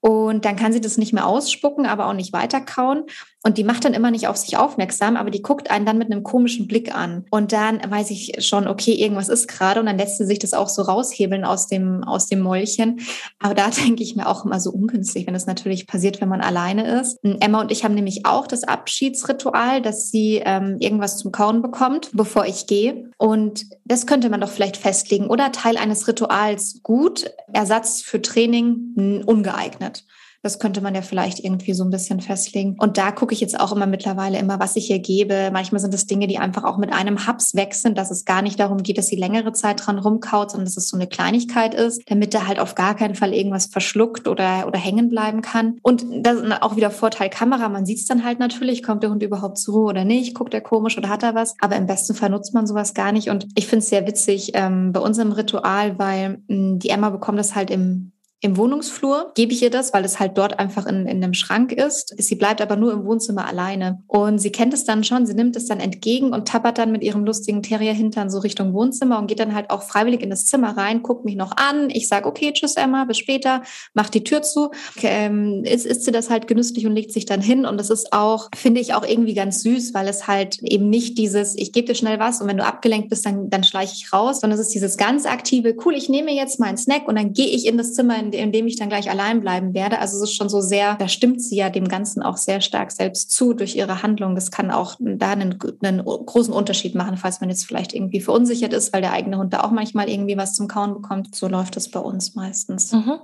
[0.00, 3.06] Und dann kann sie das nicht mehr ausspucken, aber auch nicht weiterkauen.
[3.46, 6.10] Und die macht dann immer nicht auf sich aufmerksam, aber die guckt einen dann mit
[6.10, 7.26] einem komischen Blick an.
[7.30, 9.78] Und dann weiß ich schon, okay, irgendwas ist gerade.
[9.78, 12.98] Und dann lässt sie sich das auch so raushebeln aus dem, aus dem Mäulchen.
[13.38, 16.40] Aber da denke ich mir auch immer so ungünstig, wenn das natürlich passiert, wenn man
[16.40, 17.20] alleine ist.
[17.22, 22.10] Emma und ich haben nämlich auch das Abschiedsritual, dass sie ähm, irgendwas zum Kauen bekommt,
[22.14, 23.10] bevor ich gehe.
[23.16, 25.28] Und das könnte man doch vielleicht festlegen.
[25.28, 30.04] Oder Teil eines Rituals gut, Ersatz für Training ungeeignet.
[30.42, 32.76] Das könnte man ja vielleicht irgendwie so ein bisschen festlegen.
[32.78, 35.50] Und da gucke ich jetzt auch immer mittlerweile immer, was ich hier gebe.
[35.52, 38.42] Manchmal sind es Dinge, die einfach auch mit einem Haps weg sind, dass es gar
[38.42, 41.74] nicht darum geht, dass sie längere Zeit dran rumkaut, sondern dass es so eine Kleinigkeit
[41.74, 45.78] ist, damit er halt auf gar keinen Fall irgendwas verschluckt oder, oder hängen bleiben kann.
[45.82, 47.68] Und das ist auch wieder Vorteil Kamera.
[47.68, 50.54] Man sieht es dann halt natürlich, kommt der Hund überhaupt zur Ruhe oder nicht, guckt
[50.54, 51.54] er komisch oder hat er was.
[51.60, 53.30] Aber im besten Fall nutzt man sowas gar nicht.
[53.30, 57.38] Und ich finde es sehr witzig ähm, bei unserem Ritual, weil mh, die Emma bekommt
[57.38, 61.06] das halt im im Wohnungsflur gebe ich ihr das, weil es halt dort einfach in,
[61.06, 62.14] in einem Schrank ist.
[62.18, 64.02] Sie bleibt aber nur im Wohnzimmer alleine.
[64.06, 67.02] Und sie kennt es dann schon, sie nimmt es dann entgegen und tappert dann mit
[67.02, 70.76] ihrem lustigen Terrier-Hintern so Richtung Wohnzimmer und geht dann halt auch freiwillig in das Zimmer
[70.76, 71.88] rein, guckt mich noch an.
[71.88, 73.62] Ich sage, okay, tschüss Emma, bis später,
[73.94, 74.70] macht die Tür zu.
[75.02, 77.64] Ähm, ist, isst sie das halt genüsslich und legt sich dann hin.
[77.64, 81.16] Und das ist auch, finde ich, auch irgendwie ganz süß, weil es halt eben nicht
[81.16, 84.12] dieses, ich gebe dir schnell was und wenn du abgelenkt bist, dann, dann schleiche ich
[84.12, 87.32] raus, sondern es ist dieses ganz aktive, cool, ich nehme jetzt meinen Snack und dann
[87.32, 89.98] gehe ich in das Zimmer, in, in dem ich dann gleich allein bleiben werde.
[89.98, 92.92] Also es ist schon so sehr, da stimmt sie ja dem Ganzen auch sehr stark
[92.92, 94.34] selbst zu durch ihre Handlung.
[94.34, 98.72] Das kann auch da einen, einen großen Unterschied machen, falls man jetzt vielleicht irgendwie verunsichert
[98.72, 101.34] ist, weil der eigene Hund da auch manchmal irgendwie was zum Kauen bekommt.
[101.34, 102.92] So läuft das bei uns meistens.
[102.92, 103.18] Mhm.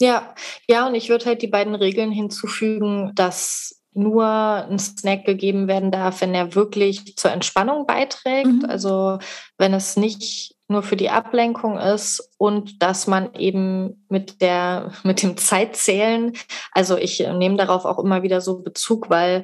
[0.00, 0.34] Ja,
[0.68, 5.90] ja, und ich würde halt die beiden Regeln hinzufügen, dass nur ein Snack gegeben werden
[5.90, 8.46] darf, wenn er wirklich zur Entspannung beiträgt.
[8.46, 8.66] Mhm.
[8.68, 9.18] Also
[9.56, 15.22] wenn es nicht nur für die Ablenkung ist und dass man eben mit der mit
[15.22, 16.32] dem Zeitzählen,
[16.70, 19.42] also ich nehme darauf auch immer wieder so Bezug, weil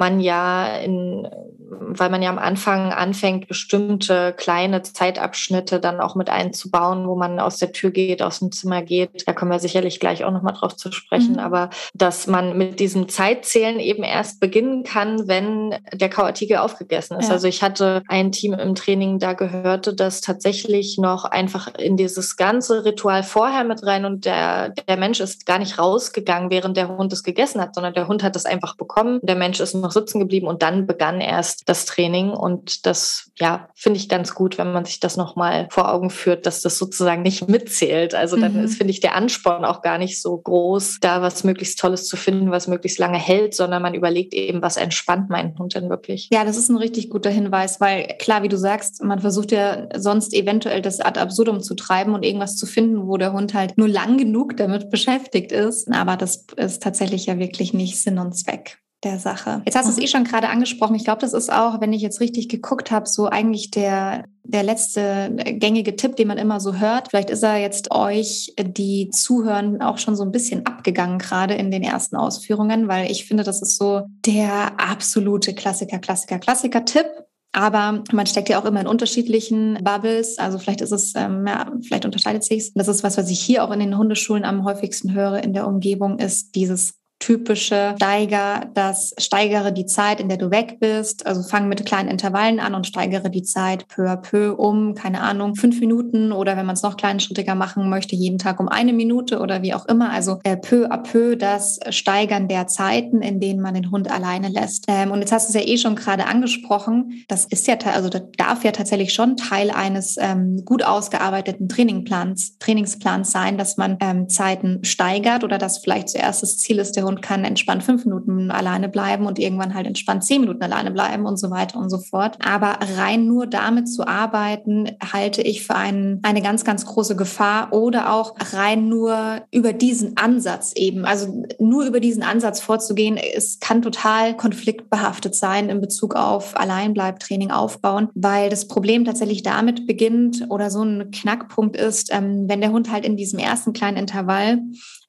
[0.00, 1.28] man ja in,
[1.68, 7.38] weil man ja am Anfang anfängt, bestimmte kleine Zeitabschnitte dann auch mit einzubauen, wo man
[7.38, 9.28] aus der Tür geht, aus dem Zimmer geht.
[9.28, 11.38] Da kommen wir sicherlich gleich auch nochmal drauf zu sprechen, mhm.
[11.38, 17.28] aber dass man mit diesem Zeitzählen eben erst beginnen kann, wenn der Kauartikel aufgegessen ist.
[17.28, 17.34] Ja.
[17.34, 22.38] Also ich hatte ein Team im Training, da gehörte das tatsächlich noch einfach in dieses
[22.38, 26.88] ganze Ritual vorher mit rein und der, der Mensch ist gar nicht rausgegangen, während der
[26.88, 29.20] Hund es gegessen hat, sondern der Hund hat es einfach bekommen.
[29.22, 32.30] Der Mensch ist noch sitzen geblieben und dann begann erst das Training.
[32.30, 36.46] Und das, ja, finde ich ganz gut, wenn man sich das nochmal vor Augen führt,
[36.46, 38.14] dass das sozusagen nicht mitzählt.
[38.14, 38.64] Also dann mhm.
[38.64, 42.16] ist, finde ich, der Ansporn auch gar nicht so groß, da was möglichst Tolles zu
[42.16, 46.28] finden, was möglichst lange hält, sondern man überlegt eben, was entspannt meinen Hund denn wirklich.
[46.32, 49.86] Ja, das ist ein richtig guter Hinweis, weil klar, wie du sagst, man versucht ja
[49.96, 53.78] sonst eventuell das ad absurdum zu treiben und irgendwas zu finden, wo der Hund halt
[53.78, 55.92] nur lang genug damit beschäftigt ist.
[55.92, 59.62] Aber das ist tatsächlich ja wirklich nicht Sinn und Zweck der Sache.
[59.64, 60.02] Jetzt hast du es mhm.
[60.02, 60.94] eh schon gerade angesprochen.
[60.94, 64.62] Ich glaube, das ist auch, wenn ich jetzt richtig geguckt habe, so eigentlich der, der
[64.62, 67.08] letzte gängige Tipp, den man immer so hört.
[67.08, 71.70] Vielleicht ist er jetzt euch, die zuhören, auch schon so ein bisschen abgegangen, gerade in
[71.70, 77.06] den ersten Ausführungen, weil ich finde, das ist so der absolute Klassiker, Klassiker, Klassiker-Tipp.
[77.52, 80.38] Aber man steckt ja auch immer in unterschiedlichen Bubbles.
[80.38, 83.64] Also vielleicht ist es, ähm, ja, vielleicht unterscheidet sich Das ist was, was ich hier
[83.64, 89.14] auch in den Hundeschulen am häufigsten höre in der Umgebung, ist dieses typische Steiger, das
[89.18, 91.26] steigere die Zeit, in der du weg bist.
[91.26, 95.20] Also fang mit kleinen Intervallen an und steigere die Zeit peu à peu um, keine
[95.20, 98.92] Ahnung, fünf Minuten oder wenn man es noch kleinschrittiger machen möchte, jeden Tag um eine
[98.92, 100.10] Minute oder wie auch immer.
[100.10, 104.48] Also äh, peu à peu das Steigern der Zeiten, in denen man den Hund alleine
[104.48, 104.86] lässt.
[104.88, 107.24] Ähm, und jetzt hast du es ja eh schon gerade angesprochen.
[107.28, 112.56] Das ist ja, also das darf ja tatsächlich schon Teil eines ähm, gut ausgearbeiteten Trainingplans,
[112.58, 117.04] Trainingsplans sein, dass man ähm, Zeiten steigert oder dass vielleicht zuerst das Ziel ist, der
[117.04, 120.90] Hund und kann entspannt fünf Minuten alleine bleiben und irgendwann halt entspannt zehn Minuten alleine
[120.90, 122.38] bleiben und so weiter und so fort.
[122.42, 127.72] Aber rein nur damit zu arbeiten, halte ich für einen, eine ganz, ganz große Gefahr
[127.72, 131.04] oder auch rein nur über diesen Ansatz eben.
[131.04, 137.50] Also nur über diesen Ansatz vorzugehen, es kann total konfliktbehaftet sein in Bezug auf Alleinbleibtraining
[137.50, 142.72] aufbauen, weil das Problem tatsächlich damit beginnt oder so ein Knackpunkt ist, ähm, wenn der
[142.72, 144.60] Hund halt in diesem ersten kleinen Intervall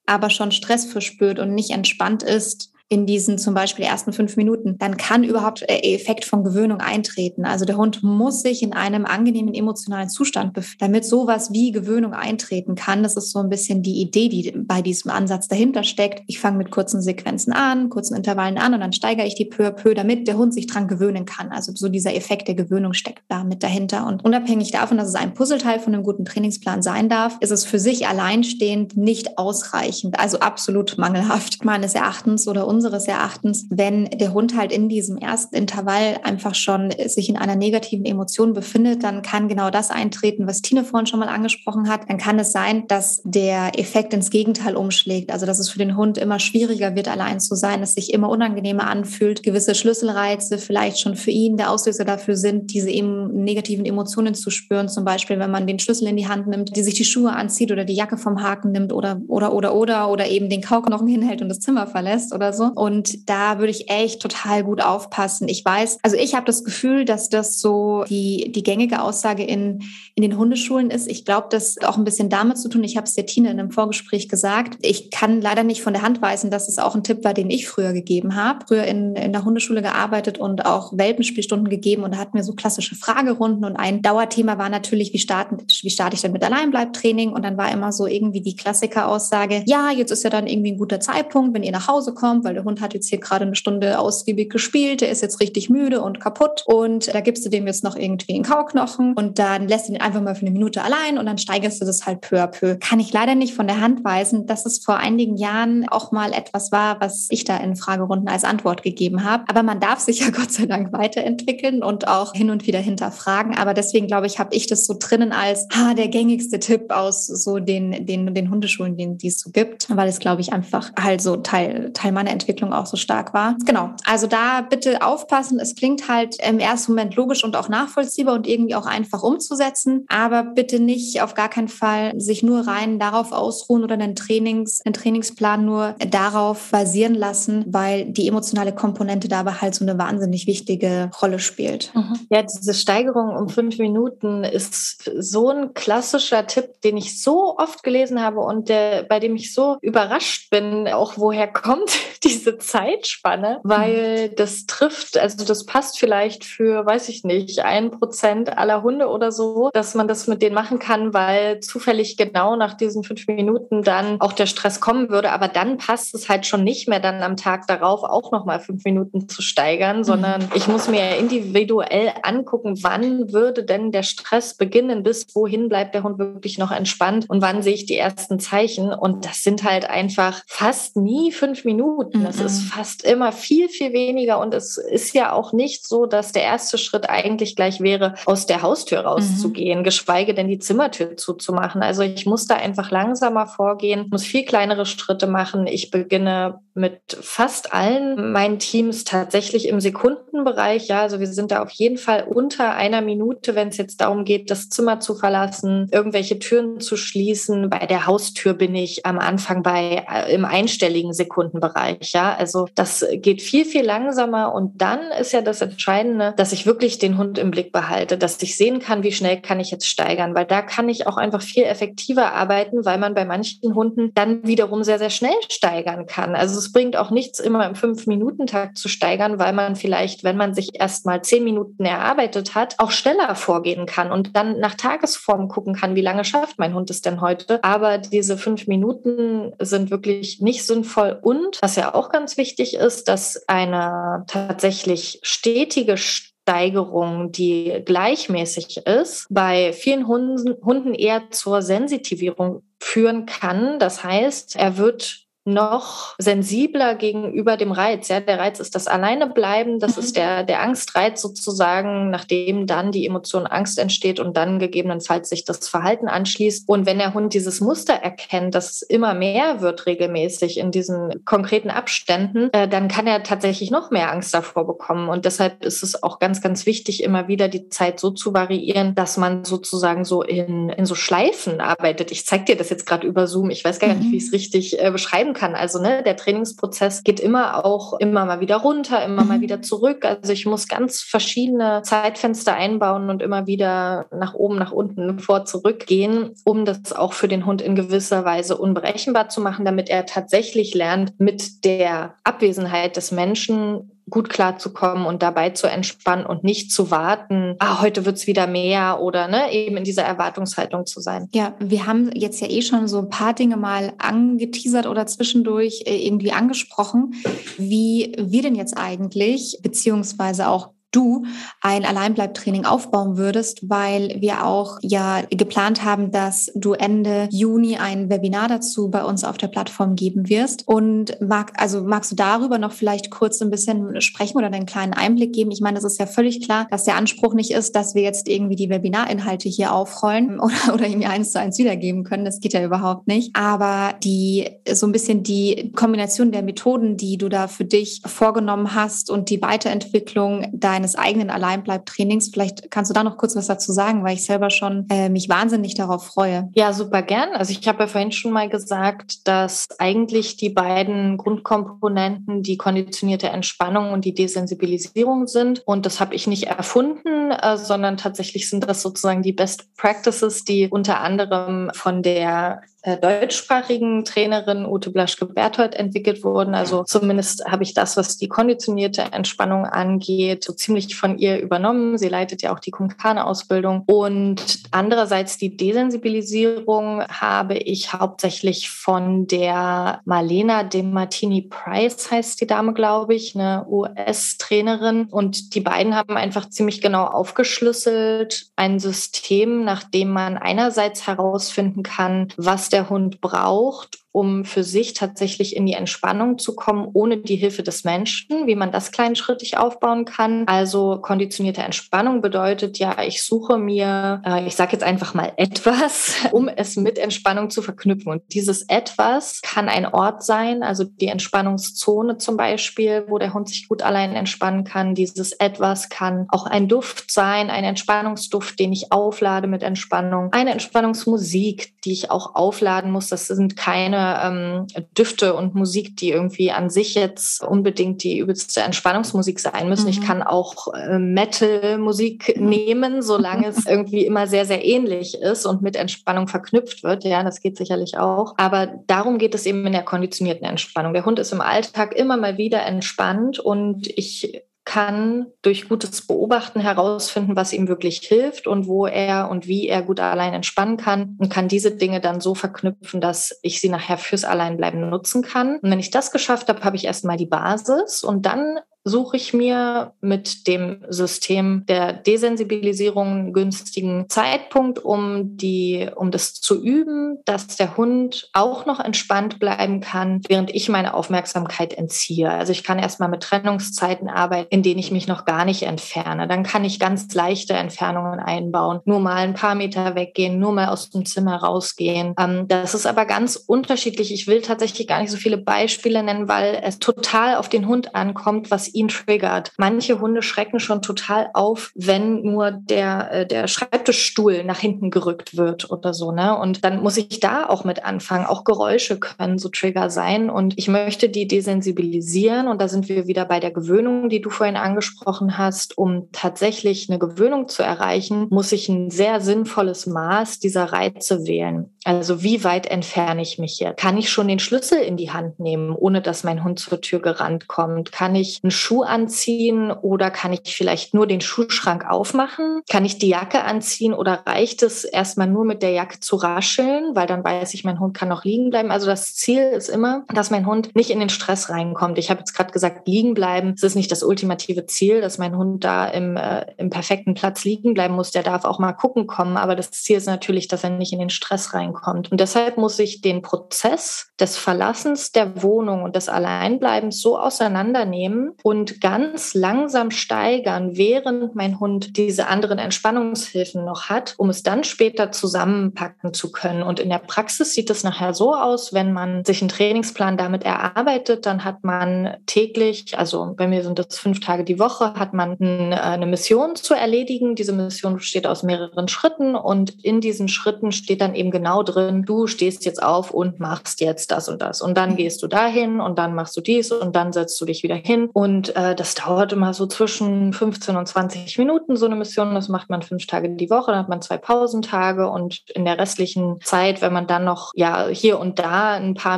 [0.06, 4.77] aber schon Stress verspürt und nicht entspannt ist, in diesen zum Beispiel ersten fünf Minuten,
[4.77, 7.45] dann kann überhaupt Effekt von Gewöhnung eintreten.
[7.45, 12.13] Also der Hund muss sich in einem angenehmen emotionalen Zustand befinden, damit sowas wie Gewöhnung
[12.13, 13.01] eintreten kann.
[13.01, 16.21] Das ist so ein bisschen die Idee, die bei diesem Ansatz dahinter steckt.
[16.27, 19.67] Ich fange mit kurzen Sequenzen an, kurzen Intervallen an und dann steigere ich die peu
[19.67, 21.49] à peu, damit der Hund sich dran gewöhnen kann.
[21.49, 24.05] Also so dieser Effekt der Gewöhnung steckt da mit dahinter.
[24.05, 27.63] Und unabhängig davon, dass es ein Puzzleteil von einem guten Trainingsplan sein darf, ist es
[27.63, 34.05] für sich alleinstehend nicht ausreichend, also absolut mangelhaft meines Erachtens oder unseres unseres Erachtens, wenn
[34.05, 39.03] der Hund halt in diesem ersten Intervall einfach schon sich in einer negativen Emotion befindet,
[39.03, 42.09] dann kann genau das eintreten, was Tine vorhin schon mal angesprochen hat.
[42.09, 45.32] Dann kann es sein, dass der Effekt ins Gegenteil umschlägt.
[45.32, 48.29] Also, dass es für den Hund immer schwieriger wird, allein zu sein, es sich immer
[48.29, 54.34] unangenehmer anfühlt, gewisse Schlüsselreize vielleicht schon für ihn der Auslöser dafür sind, diese negativen Emotionen
[54.34, 54.89] zu spüren.
[54.89, 57.71] Zum Beispiel, wenn man den Schlüssel in die Hand nimmt, die sich die Schuhe anzieht
[57.71, 61.43] oder die Jacke vom Haken nimmt oder, oder, oder, oder, oder eben den Kauknochen hinhält
[61.43, 65.47] und das Zimmer verlässt oder so Und da würde ich echt total gut aufpassen.
[65.47, 69.84] Ich weiß, also ich habe das Gefühl, dass das so die, die gängige Aussage in,
[70.15, 71.09] in den Hundeschulen ist.
[71.09, 72.84] Ich glaube, das auch ein bisschen damit zu tun.
[72.84, 74.78] Ich habe es der Tine in einem Vorgespräch gesagt.
[74.82, 77.49] Ich kann leider nicht von der Hand weisen, dass es auch ein Tipp war, den
[77.49, 78.65] ich früher gegeben habe.
[78.67, 82.53] Früher in, in der Hundeschule gearbeitet und auch Welpenspielstunden gegeben und da hatten wir so
[82.53, 87.32] klassische Fragerunden und ein Dauerthema war natürlich, wie starten, wie starte ich denn mit Alleinbleibtraining?
[87.32, 90.78] Und dann war immer so irgendwie die Klassiker-Aussage, ja, jetzt ist ja dann irgendwie ein
[90.78, 93.55] guter Zeitpunkt, wenn ihr nach Hause kommt, weil der Hund hat jetzt hier gerade eine
[93.55, 97.66] Stunde ausgiebig gespielt, der ist jetzt richtig müde und kaputt und da gibst du dem
[97.66, 100.84] jetzt noch irgendwie einen Kauknochen und dann lässt du ihn einfach mal für eine Minute
[100.84, 102.78] allein und dann steigerst du das halt peu à peu.
[102.80, 106.34] Kann ich leider nicht von der Hand weisen, dass es vor einigen Jahren auch mal
[106.34, 109.43] etwas war, was ich da in Fragerunden als Antwort gegeben habe.
[109.47, 113.57] Aber man darf sich ja Gott sei Dank weiterentwickeln und auch hin und wieder hinterfragen.
[113.57, 117.26] Aber deswegen glaube ich, habe ich das so drinnen als ha, der gängigste Tipp aus
[117.26, 121.22] so den, den, den Hundeschulen, die, es so gibt, weil es, glaube ich, einfach halt
[121.22, 123.56] so Teil, Teil meiner Entwicklung auch so stark war.
[123.66, 123.91] Genau.
[124.06, 125.60] Also da bitte aufpassen.
[125.60, 130.06] Es klingt halt im ersten Moment logisch und auch nachvollziehbar und irgendwie auch einfach umzusetzen.
[130.08, 134.82] Aber bitte nicht auf gar keinen Fall sich nur rein darauf ausruhen oder einen Trainings,
[134.86, 140.47] einen Trainingsplan nur darauf basieren lassen, weil die emotionale Komponente dabei halt so eine wahnsinnig
[140.47, 141.91] wichtige Rolle spielt.
[141.95, 142.20] Mhm.
[142.30, 147.84] Ja, diese Steigerung um fünf Minuten ist so ein klassischer Tipp, den ich so oft
[147.84, 151.91] gelesen habe und der, bei dem ich so überrascht bin, auch woher kommt
[152.32, 154.36] diese Zeitspanne, weil mhm.
[154.36, 159.32] das trifft, also das passt vielleicht für, weiß ich nicht, ein Prozent aller Hunde oder
[159.32, 163.84] so, dass man das mit denen machen kann, weil zufällig genau nach diesen fünf Minuten
[163.84, 165.32] dann auch der Stress kommen würde.
[165.32, 168.84] Aber dann passt es halt schon nicht mehr, dann am Tag darauf auch nochmal fünf
[168.84, 170.49] Minuten zu steigern, sondern mhm.
[170.55, 176.03] ich muss mir individuell angucken, wann würde denn der Stress beginnen, bis wohin bleibt der
[176.03, 178.93] Hund wirklich noch entspannt und wann sehe ich die ersten Zeichen.
[178.93, 182.20] Und das sind halt einfach fast nie fünf Minuten.
[182.24, 182.67] Das ist mhm.
[182.67, 184.39] fast immer viel, viel weniger.
[184.39, 188.45] Und es ist ja auch nicht so, dass der erste Schritt eigentlich gleich wäre, aus
[188.45, 189.84] der Haustür rauszugehen, mhm.
[189.84, 191.82] geschweige denn die Zimmertür zuzumachen.
[191.82, 195.67] Also ich muss da einfach langsamer vorgehen, muss viel kleinere Schritte machen.
[195.67, 200.88] Ich beginne mit fast allen meinen Teams tatsächlich im Sekundenbereich.
[200.88, 204.24] Ja, also wir sind da auf jeden Fall unter einer Minute, wenn es jetzt darum
[204.24, 207.69] geht, das Zimmer zu verlassen, irgendwelche Türen zu schließen.
[207.69, 212.13] Bei der Haustür bin ich am Anfang bei äh, im einstelligen Sekundenbereich.
[212.13, 214.53] Ja, also das geht viel, viel langsamer.
[214.53, 218.41] Und dann ist ja das Entscheidende, dass ich wirklich den Hund im Blick behalte, dass
[218.41, 221.41] ich sehen kann, wie schnell kann ich jetzt steigern, weil da kann ich auch einfach
[221.41, 226.36] viel effektiver arbeiten, weil man bei manchen Hunden dann wiederum sehr, sehr schnell steigern kann.
[226.36, 230.53] Also es bringt auch nichts, immer im Fünf-Minuten-Takt zu steigern, weil man vielleicht, wenn man
[230.53, 235.47] sich erst mal zehn Minuten erarbeitet hat, auch schneller vorgehen kann und dann nach Tagesform
[235.47, 237.64] gucken kann, wie lange schafft mein Hund es denn heute.
[237.64, 241.18] Aber diese fünf Minuten sind wirklich nicht sinnvoll.
[241.22, 249.28] Und was ja auch ganz wichtig ist, dass eine tatsächlich stetige Steigerung, die gleichmäßig ist,
[249.30, 253.80] bei vielen Hunden, Hunden eher zur Sensitivierung führen kann.
[253.80, 258.07] Das heißt, er wird noch sensibler gegenüber dem Reiz.
[258.09, 260.03] Ja, der Reiz ist das Alleinebleiben, das mhm.
[260.03, 265.43] ist der, der Angstreiz sozusagen, nachdem dann die Emotion Angst entsteht und dann gegebenenfalls sich
[265.43, 266.69] das Verhalten anschließt.
[266.69, 271.25] Und wenn der Hund dieses Muster erkennt, dass es immer mehr wird regelmäßig in diesen
[271.25, 275.09] konkreten Abständen, äh, dann kann er tatsächlich noch mehr Angst davor bekommen.
[275.09, 278.93] Und deshalb ist es auch ganz, ganz wichtig, immer wieder die Zeit so zu variieren,
[278.93, 282.11] dass man sozusagen so in, in so Schleifen arbeitet.
[282.11, 283.49] Ich zeige dir das jetzt gerade über Zoom.
[283.49, 284.11] Ich weiß gar nicht, mhm.
[284.11, 285.55] wie ich es richtig äh, beschreiben bleiben kann.
[285.55, 289.27] Also ne, der Trainingsprozess geht immer auch immer mal wieder runter, immer mhm.
[289.27, 290.05] mal wieder zurück.
[290.05, 295.45] Also ich muss ganz verschiedene Zeitfenster einbauen und immer wieder nach oben, nach unten, vor,
[295.45, 299.89] zurück gehen, um das auch für den Hund in gewisser Weise unberechenbar zu machen, damit
[299.89, 306.43] er tatsächlich lernt, mit der Abwesenheit des Menschen gut klarzukommen und dabei zu entspannen und
[306.43, 310.99] nicht zu warten, ah, heute wird's wieder mehr oder ne, eben in dieser Erwartungshaltung zu
[310.99, 311.28] sein.
[311.34, 315.84] Ja, wir haben jetzt ja eh schon so ein paar Dinge mal angeteasert oder zwischendurch
[315.86, 317.14] äh, irgendwie angesprochen,
[317.58, 321.25] wie wir denn jetzt eigentlich, beziehungsweise auch du
[321.61, 328.09] ein Alleinbleibtraining aufbauen würdest, weil wir auch ja geplant haben, dass du Ende Juni ein
[328.09, 330.67] Webinar dazu bei uns auf der Plattform geben wirst.
[330.67, 334.93] Und mag, also magst du darüber noch vielleicht kurz ein bisschen sprechen oder einen kleinen
[334.93, 335.51] Einblick geben?
[335.51, 338.27] Ich meine, es ist ja völlig klar, dass der Anspruch nicht ist, dass wir jetzt
[338.27, 342.25] irgendwie die Webinarinhalte hier aufrollen oder, oder irgendwie eins zu eins wiedergeben können.
[342.25, 343.35] Das geht ja überhaupt nicht.
[343.35, 348.75] Aber die, so ein bisschen die Kombination der Methoden, die du da für dich vorgenommen
[348.75, 352.29] hast und die Weiterentwicklung deiner deines eigenen Alleinbleib-Trainings.
[352.34, 355.29] Vielleicht kannst du da noch kurz was dazu sagen, weil ich selber schon äh, mich
[355.29, 356.49] wahnsinnig darauf freue.
[356.53, 357.29] Ja, super gern.
[357.34, 363.29] Also ich habe ja vorhin schon mal gesagt, dass eigentlich die beiden Grundkomponenten die konditionierte
[363.29, 365.61] Entspannung und die Desensibilisierung sind.
[365.65, 370.43] Und das habe ich nicht erfunden, äh, sondern tatsächlich sind das sozusagen die Best Practices,
[370.43, 376.55] die unter anderem von der deutschsprachigen Trainerin Ute Blaschke-Berthold entwickelt wurden.
[376.55, 381.99] Also zumindest habe ich das, was die konditionierte Entspannung angeht, so ziemlich von ihr übernommen.
[381.99, 383.84] Sie leitet ja auch die Kumkane-Ausbildung.
[383.86, 392.47] Und andererseits die Desensibilisierung habe ich hauptsächlich von der Marlena De Martini Price, heißt die
[392.47, 395.05] Dame, glaube ich, eine US-Trainerin.
[395.05, 401.84] Und die beiden haben einfach ziemlich genau aufgeschlüsselt ein System, nach dem man einerseits herausfinden
[401.84, 407.18] kann, was der Hund braucht, um für sich tatsächlich in die Entspannung zu kommen, ohne
[407.18, 410.45] die Hilfe des Menschen, wie man das kleinschrittig aufbauen kann.
[410.47, 416.16] Also konditionierte Entspannung bedeutet ja, ich suche mir, äh, ich sage jetzt einfach mal etwas,
[416.32, 418.12] um es mit Entspannung zu verknüpfen.
[418.12, 423.47] Und dieses etwas kann ein Ort sein, also die Entspannungszone zum Beispiel, wo der Hund
[423.47, 424.93] sich gut allein entspannen kann.
[424.93, 430.51] Dieses etwas kann auch ein Duft sein, ein Entspannungsduft, den ich auflade mit Entspannung, eine
[430.51, 433.07] Entspannungsmusik, die ich auch aufladen muss.
[433.07, 438.62] Das sind keine ähm, Düfte und Musik, die irgendwie an sich jetzt unbedingt die übelste
[438.62, 439.86] Entspannungsmusik sein müssen.
[439.86, 439.89] Mhm.
[439.89, 445.62] Ich kann auch äh, Metal-Musik nehmen, solange es irgendwie immer sehr, sehr ähnlich ist und
[445.62, 447.04] mit Entspannung verknüpft wird.
[447.04, 448.34] Ja, das geht sicherlich auch.
[448.38, 450.93] Aber darum geht es eben in der konditionierten Entspannung.
[450.93, 454.41] Der Hund ist im Alltag immer mal wieder entspannt und ich
[454.72, 459.82] kann durch gutes Beobachten herausfinden, was ihm wirklich hilft und wo er und wie er
[459.82, 463.97] gut allein entspannen kann und kann diese Dinge dann so verknüpfen, dass ich sie nachher
[463.97, 465.57] fürs Alleinbleiben nutzen kann.
[465.57, 469.34] Und wenn ich das geschafft habe, habe ich erstmal die Basis und dann suche ich
[469.34, 477.47] mir mit dem System der Desensibilisierung günstigen Zeitpunkt, um die, um das zu üben, dass
[477.47, 482.32] der Hund auch noch entspannt bleiben kann, während ich meine Aufmerksamkeit entziehe.
[482.32, 486.27] Also ich kann erstmal mit Trennungszeiten arbeiten, in denen ich mich noch gar nicht entferne.
[486.27, 490.69] Dann kann ich ganz leichte Entfernungen einbauen, nur mal ein paar Meter weggehen, nur mal
[490.69, 492.15] aus dem Zimmer rausgehen.
[492.19, 494.11] Ähm, das ist aber ganz unterschiedlich.
[494.11, 497.93] Ich will tatsächlich gar nicht so viele Beispiele nennen, weil es total auf den Hund
[497.93, 499.51] ankommt, was ihn triggert.
[499.57, 505.38] Manche Hunde schrecken schon total auf, wenn nur der, äh, der Schreibtischstuhl nach hinten gerückt
[505.38, 506.11] wird oder so.
[506.11, 506.38] Ne?
[506.38, 508.26] Und dann muss ich da auch mit anfangen.
[508.26, 510.30] Auch Geräusche können so Trigger sein.
[510.30, 512.47] Und ich möchte die desensibilisieren.
[512.47, 515.78] Und da sind wir wieder bei der Gewöhnung, die du vorhin angesprochen hast.
[515.78, 521.72] Um tatsächlich eine Gewöhnung zu erreichen, muss ich ein sehr sinnvolles Maß dieser Reize wählen.
[521.84, 523.79] Also wie weit entferne ich mich jetzt?
[523.79, 526.99] Kann ich schon den Schlüssel in die Hand nehmen, ohne dass mein Hund zur Tür
[526.99, 527.91] gerannt kommt?
[527.91, 532.61] Kann ich einen Schuh anziehen oder kann ich vielleicht nur den Schuhschrank aufmachen?
[532.69, 536.95] Kann ich die Jacke anziehen oder reicht es erstmal nur mit der Jacke zu rascheln,
[536.95, 538.69] weil dann weiß ich, mein Hund kann noch liegen bleiben.
[538.69, 541.97] Also das Ziel ist immer, dass mein Hund nicht in den Stress reinkommt.
[541.97, 543.53] Ich habe jetzt gerade gesagt, liegen bleiben.
[543.55, 547.43] Es ist nicht das ultimative Ziel, dass mein Hund da im, äh, im perfekten Platz
[547.43, 548.11] liegen bleiben muss.
[548.11, 549.36] Der darf auch mal gucken kommen.
[549.36, 551.70] Aber das Ziel ist natürlich, dass er nicht in den Stress reinkommt.
[552.11, 558.34] Und deshalb muss ich den Prozess des Verlassens der Wohnung und des Alleinbleibens so auseinandernehmen
[558.43, 564.63] und ganz langsam steigern, während mein Hund diese anderen Entspannungshilfen noch hat, um es dann
[564.63, 566.63] später zusammenpacken zu können.
[566.63, 570.43] Und in der Praxis sieht es nachher so aus, wenn man sich einen Trainingsplan damit
[570.43, 575.13] erarbeitet, dann hat man täglich, also bei mir sind das fünf Tage die Woche, hat
[575.13, 577.36] man äh, eine Mission zu erledigen.
[577.36, 582.03] Diese Mission besteht aus mehreren Schritten und in diesen Schritten steht dann eben genau drin,
[582.03, 584.62] du stehst jetzt auf und machst jetzt das und das.
[584.62, 584.95] Und dann mhm.
[584.97, 588.09] gehst du dahin und dann machst du dies und dann setzt du dich wieder hin.
[588.14, 592.34] Und äh, das dauert immer so zwischen 15 und 20 Minuten, so eine Mission.
[592.36, 595.78] Das macht man fünf Tage die Woche, dann hat man zwei Pausentage und in der
[595.78, 599.18] restlichen Zeit, wenn man dann noch ja hier und da ein paar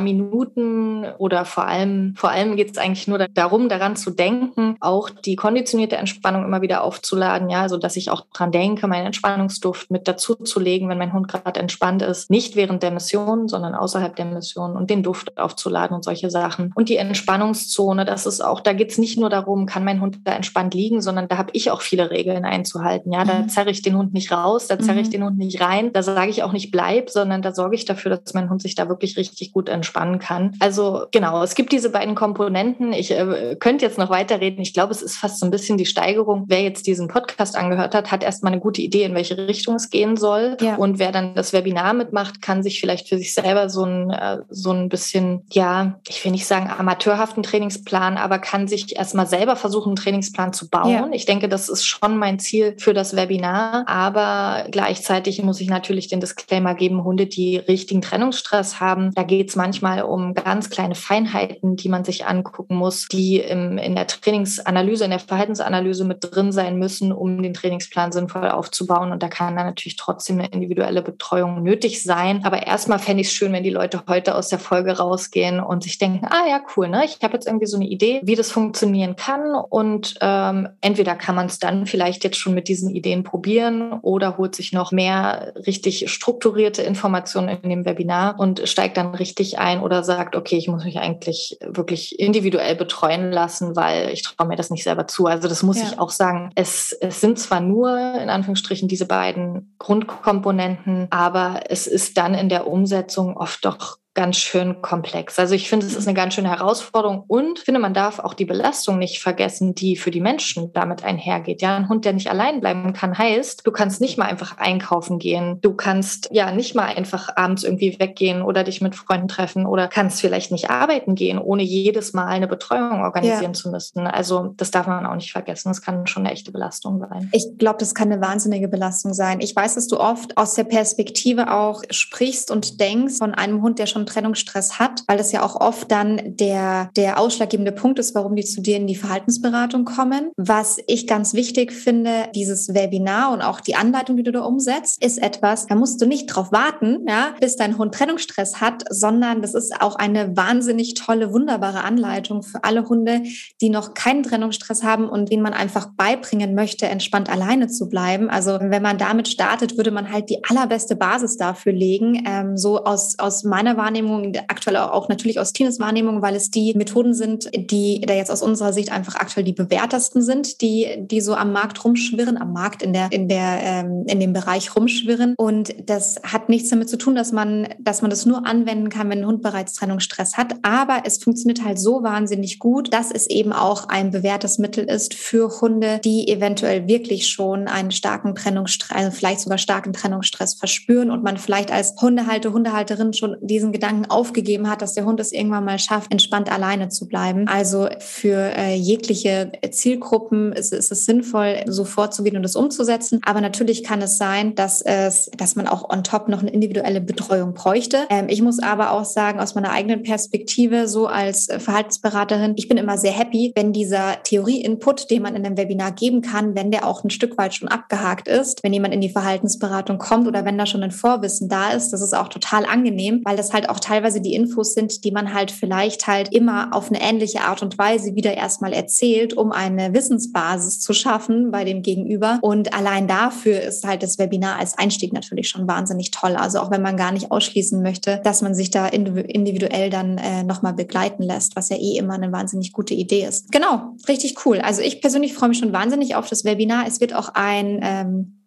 [0.00, 5.10] Minuten oder vor allem, vor allem geht es eigentlich nur darum, daran zu denken, auch
[5.10, 9.90] die konditionierte Entspannung immer wieder aufzuladen, ja, so dass ich auch dran denke, meinen Entspannungsduft
[9.90, 12.30] mit dazu zu legen, wenn mein Hund gerade entspannt ist.
[12.34, 16.72] Nicht während der Mission, sondern außerhalb der Mission und den Duft aufzuladen und solche Sachen.
[16.74, 20.18] Und die Entspannungszone, das ist auch, da geht es nicht nur darum, kann mein Hund
[20.24, 23.12] da entspannt liegen, sondern da habe ich auch viele Regeln einzuhalten.
[23.12, 23.48] Ja, da mhm.
[23.50, 25.12] zerre ich den Hund nicht raus, da zerre ich mhm.
[25.12, 28.10] den Hund nicht rein, da sage ich auch nicht bleib, sondern da sorge ich dafür,
[28.16, 30.56] dass mein Hund sich da wirklich richtig gut entspannen kann.
[30.58, 32.92] Also genau, es gibt diese beiden Komponenten.
[32.92, 34.60] Ich äh, könnte jetzt noch weiterreden.
[34.60, 36.46] Ich glaube, es ist fast so ein bisschen die Steigerung.
[36.48, 39.88] Wer jetzt diesen Podcast angehört hat, hat erstmal eine gute Idee, in welche Richtung es
[39.88, 40.56] gehen soll.
[40.60, 40.74] Ja.
[40.74, 44.38] Und wer dann das Webinar mitmacht, kann sich vielleicht für sich selber so ein, äh,
[44.48, 49.56] so ein bisschen, ja, ich will nicht sagen amateurhaften Trainingsplan, aber kann sich erstmal selber
[49.56, 50.90] versuchen, einen Trainingsplan zu bauen.
[50.90, 51.08] Ja.
[51.12, 53.84] Ich denke, das ist schon mein Ziel für das Webinar.
[53.86, 59.12] Aber gleichzeitig muss ich natürlich den Disclaimer geben, Hunde, die richtigen Trennungsstress haben.
[59.14, 63.78] Da geht es manchmal um ganz kleine Feinheiten, die man sich angucken muss, die im,
[63.78, 69.12] in der Trainingsanalyse, in der Verhaltensanalyse mit drin sein müssen, um den Trainingsplan sinnvoll aufzubauen.
[69.12, 72.13] Und da kann dann natürlich trotzdem eine individuelle Betreuung nötig sein.
[72.44, 75.82] Aber erstmal fände ich es schön, wenn die Leute heute aus der Folge rausgehen und
[75.82, 77.04] sich denken, ah ja, cool, ne?
[77.04, 79.54] Ich habe jetzt irgendwie so eine Idee, wie das funktionieren kann.
[79.54, 84.38] Und ähm, entweder kann man es dann vielleicht jetzt schon mit diesen Ideen probieren oder
[84.38, 89.80] holt sich noch mehr richtig strukturierte Informationen in dem Webinar und steigt dann richtig ein
[89.80, 94.56] oder sagt, okay, ich muss mich eigentlich wirklich individuell betreuen lassen, weil ich traue mir
[94.56, 95.26] das nicht selber zu.
[95.26, 95.86] Also das muss ja.
[95.86, 96.50] ich auch sagen.
[96.54, 102.50] Es, es sind zwar nur in Anführungsstrichen diese beiden Grundkomponenten, aber es ist dann in
[102.50, 105.38] der Umsetzung oft doch ganz schön komplex.
[105.40, 108.44] Also ich finde, es ist eine ganz schöne Herausforderung und finde, man darf auch die
[108.44, 111.60] Belastung nicht vergessen, die für die Menschen damit einhergeht.
[111.62, 115.18] Ja, ein Hund, der nicht allein bleiben kann, heißt, du kannst nicht mal einfach einkaufen
[115.18, 115.58] gehen.
[115.62, 119.88] Du kannst ja nicht mal einfach abends irgendwie weggehen oder dich mit Freunden treffen oder
[119.88, 123.52] kannst vielleicht nicht arbeiten gehen, ohne jedes Mal eine Betreuung organisieren ja.
[123.52, 124.06] zu müssen.
[124.06, 125.70] Also das darf man auch nicht vergessen.
[125.70, 127.30] Das kann schon eine echte Belastung sein.
[127.32, 129.40] Ich glaube, das kann eine wahnsinnige Belastung sein.
[129.40, 133.80] Ich weiß, dass du oft aus der Perspektive auch sprichst und denkst von einem Hund,
[133.80, 138.14] der schon Trennungsstress hat, weil das ja auch oft dann der, der ausschlaggebende Punkt ist,
[138.14, 140.30] warum die zu dir in die Verhaltensberatung kommen.
[140.36, 145.02] Was ich ganz wichtig finde, dieses Webinar und auch die Anleitung, die du da umsetzt,
[145.02, 149.42] ist etwas, da musst du nicht drauf warten, ja, bis dein Hund Trennungsstress hat, sondern
[149.42, 153.22] das ist auch eine wahnsinnig tolle, wunderbare Anleitung für alle Hunde,
[153.60, 158.30] die noch keinen Trennungsstress haben und denen man einfach beibringen möchte, entspannt alleine zu bleiben.
[158.30, 162.24] Also wenn man damit startet, würde man halt die allerbeste Basis dafür legen.
[162.26, 166.50] Ähm, so aus, aus meiner Wahrnehmung Wahrnehmung, aktuell auch natürlich aus Tines Wahrnehmung, weil es
[166.50, 170.96] die Methoden sind, die da jetzt aus unserer Sicht einfach aktuell die bewährtesten sind, die,
[170.98, 174.74] die so am Markt rumschwirren, am Markt in der, in der, ähm, in dem Bereich
[174.74, 175.34] rumschwirren.
[175.36, 179.08] Und das hat nichts damit zu tun, dass man, dass man das nur anwenden kann,
[179.10, 180.54] wenn ein Hund bereits Trennungsstress hat.
[180.62, 185.14] Aber es funktioniert halt so wahnsinnig gut, dass es eben auch ein bewährtes Mittel ist
[185.14, 191.12] für Hunde, die eventuell wirklich schon einen starken Trennungsstress, also vielleicht sogar starken Trennungsstress verspüren
[191.12, 195.20] und man vielleicht als Hundehalter, Hundehalterin schon diesen Gedanken Gedanken aufgegeben hat, dass der Hund
[195.20, 197.46] es irgendwann mal schafft, entspannt alleine zu bleiben.
[197.48, 203.20] Also für äh, jegliche Zielgruppen ist, ist, es sinnvoll, so vorzugehen und das umzusetzen.
[203.26, 207.02] Aber natürlich kann es sein, dass es, dass man auch on top noch eine individuelle
[207.02, 208.06] Betreuung bräuchte.
[208.08, 212.78] Ähm, ich muss aber auch sagen, aus meiner eigenen Perspektive, so als Verhaltensberaterin, ich bin
[212.78, 216.86] immer sehr happy, wenn dieser Theorie-Input, den man in einem Webinar geben kann, wenn der
[216.86, 220.56] auch ein Stück weit schon abgehakt ist, wenn jemand in die Verhaltensberatung kommt oder wenn
[220.56, 223.73] da schon ein Vorwissen da ist, das ist auch total angenehm, weil das halt auch
[223.80, 227.78] teilweise die Infos sind, die man halt vielleicht halt immer auf eine ähnliche Art und
[227.78, 232.38] Weise wieder erstmal erzählt, um eine Wissensbasis zu schaffen bei dem Gegenüber.
[232.42, 236.36] Und allein dafür ist halt das Webinar als Einstieg natürlich schon wahnsinnig toll.
[236.36, 240.42] Also auch wenn man gar nicht ausschließen möchte, dass man sich da individuell dann äh,
[240.42, 243.50] nochmal begleiten lässt, was ja eh immer eine wahnsinnig gute Idee ist.
[243.52, 244.60] Genau, richtig cool.
[244.60, 246.86] Also ich persönlich freue mich schon wahnsinnig auf das Webinar.
[246.86, 248.43] Es wird auch ein ähm,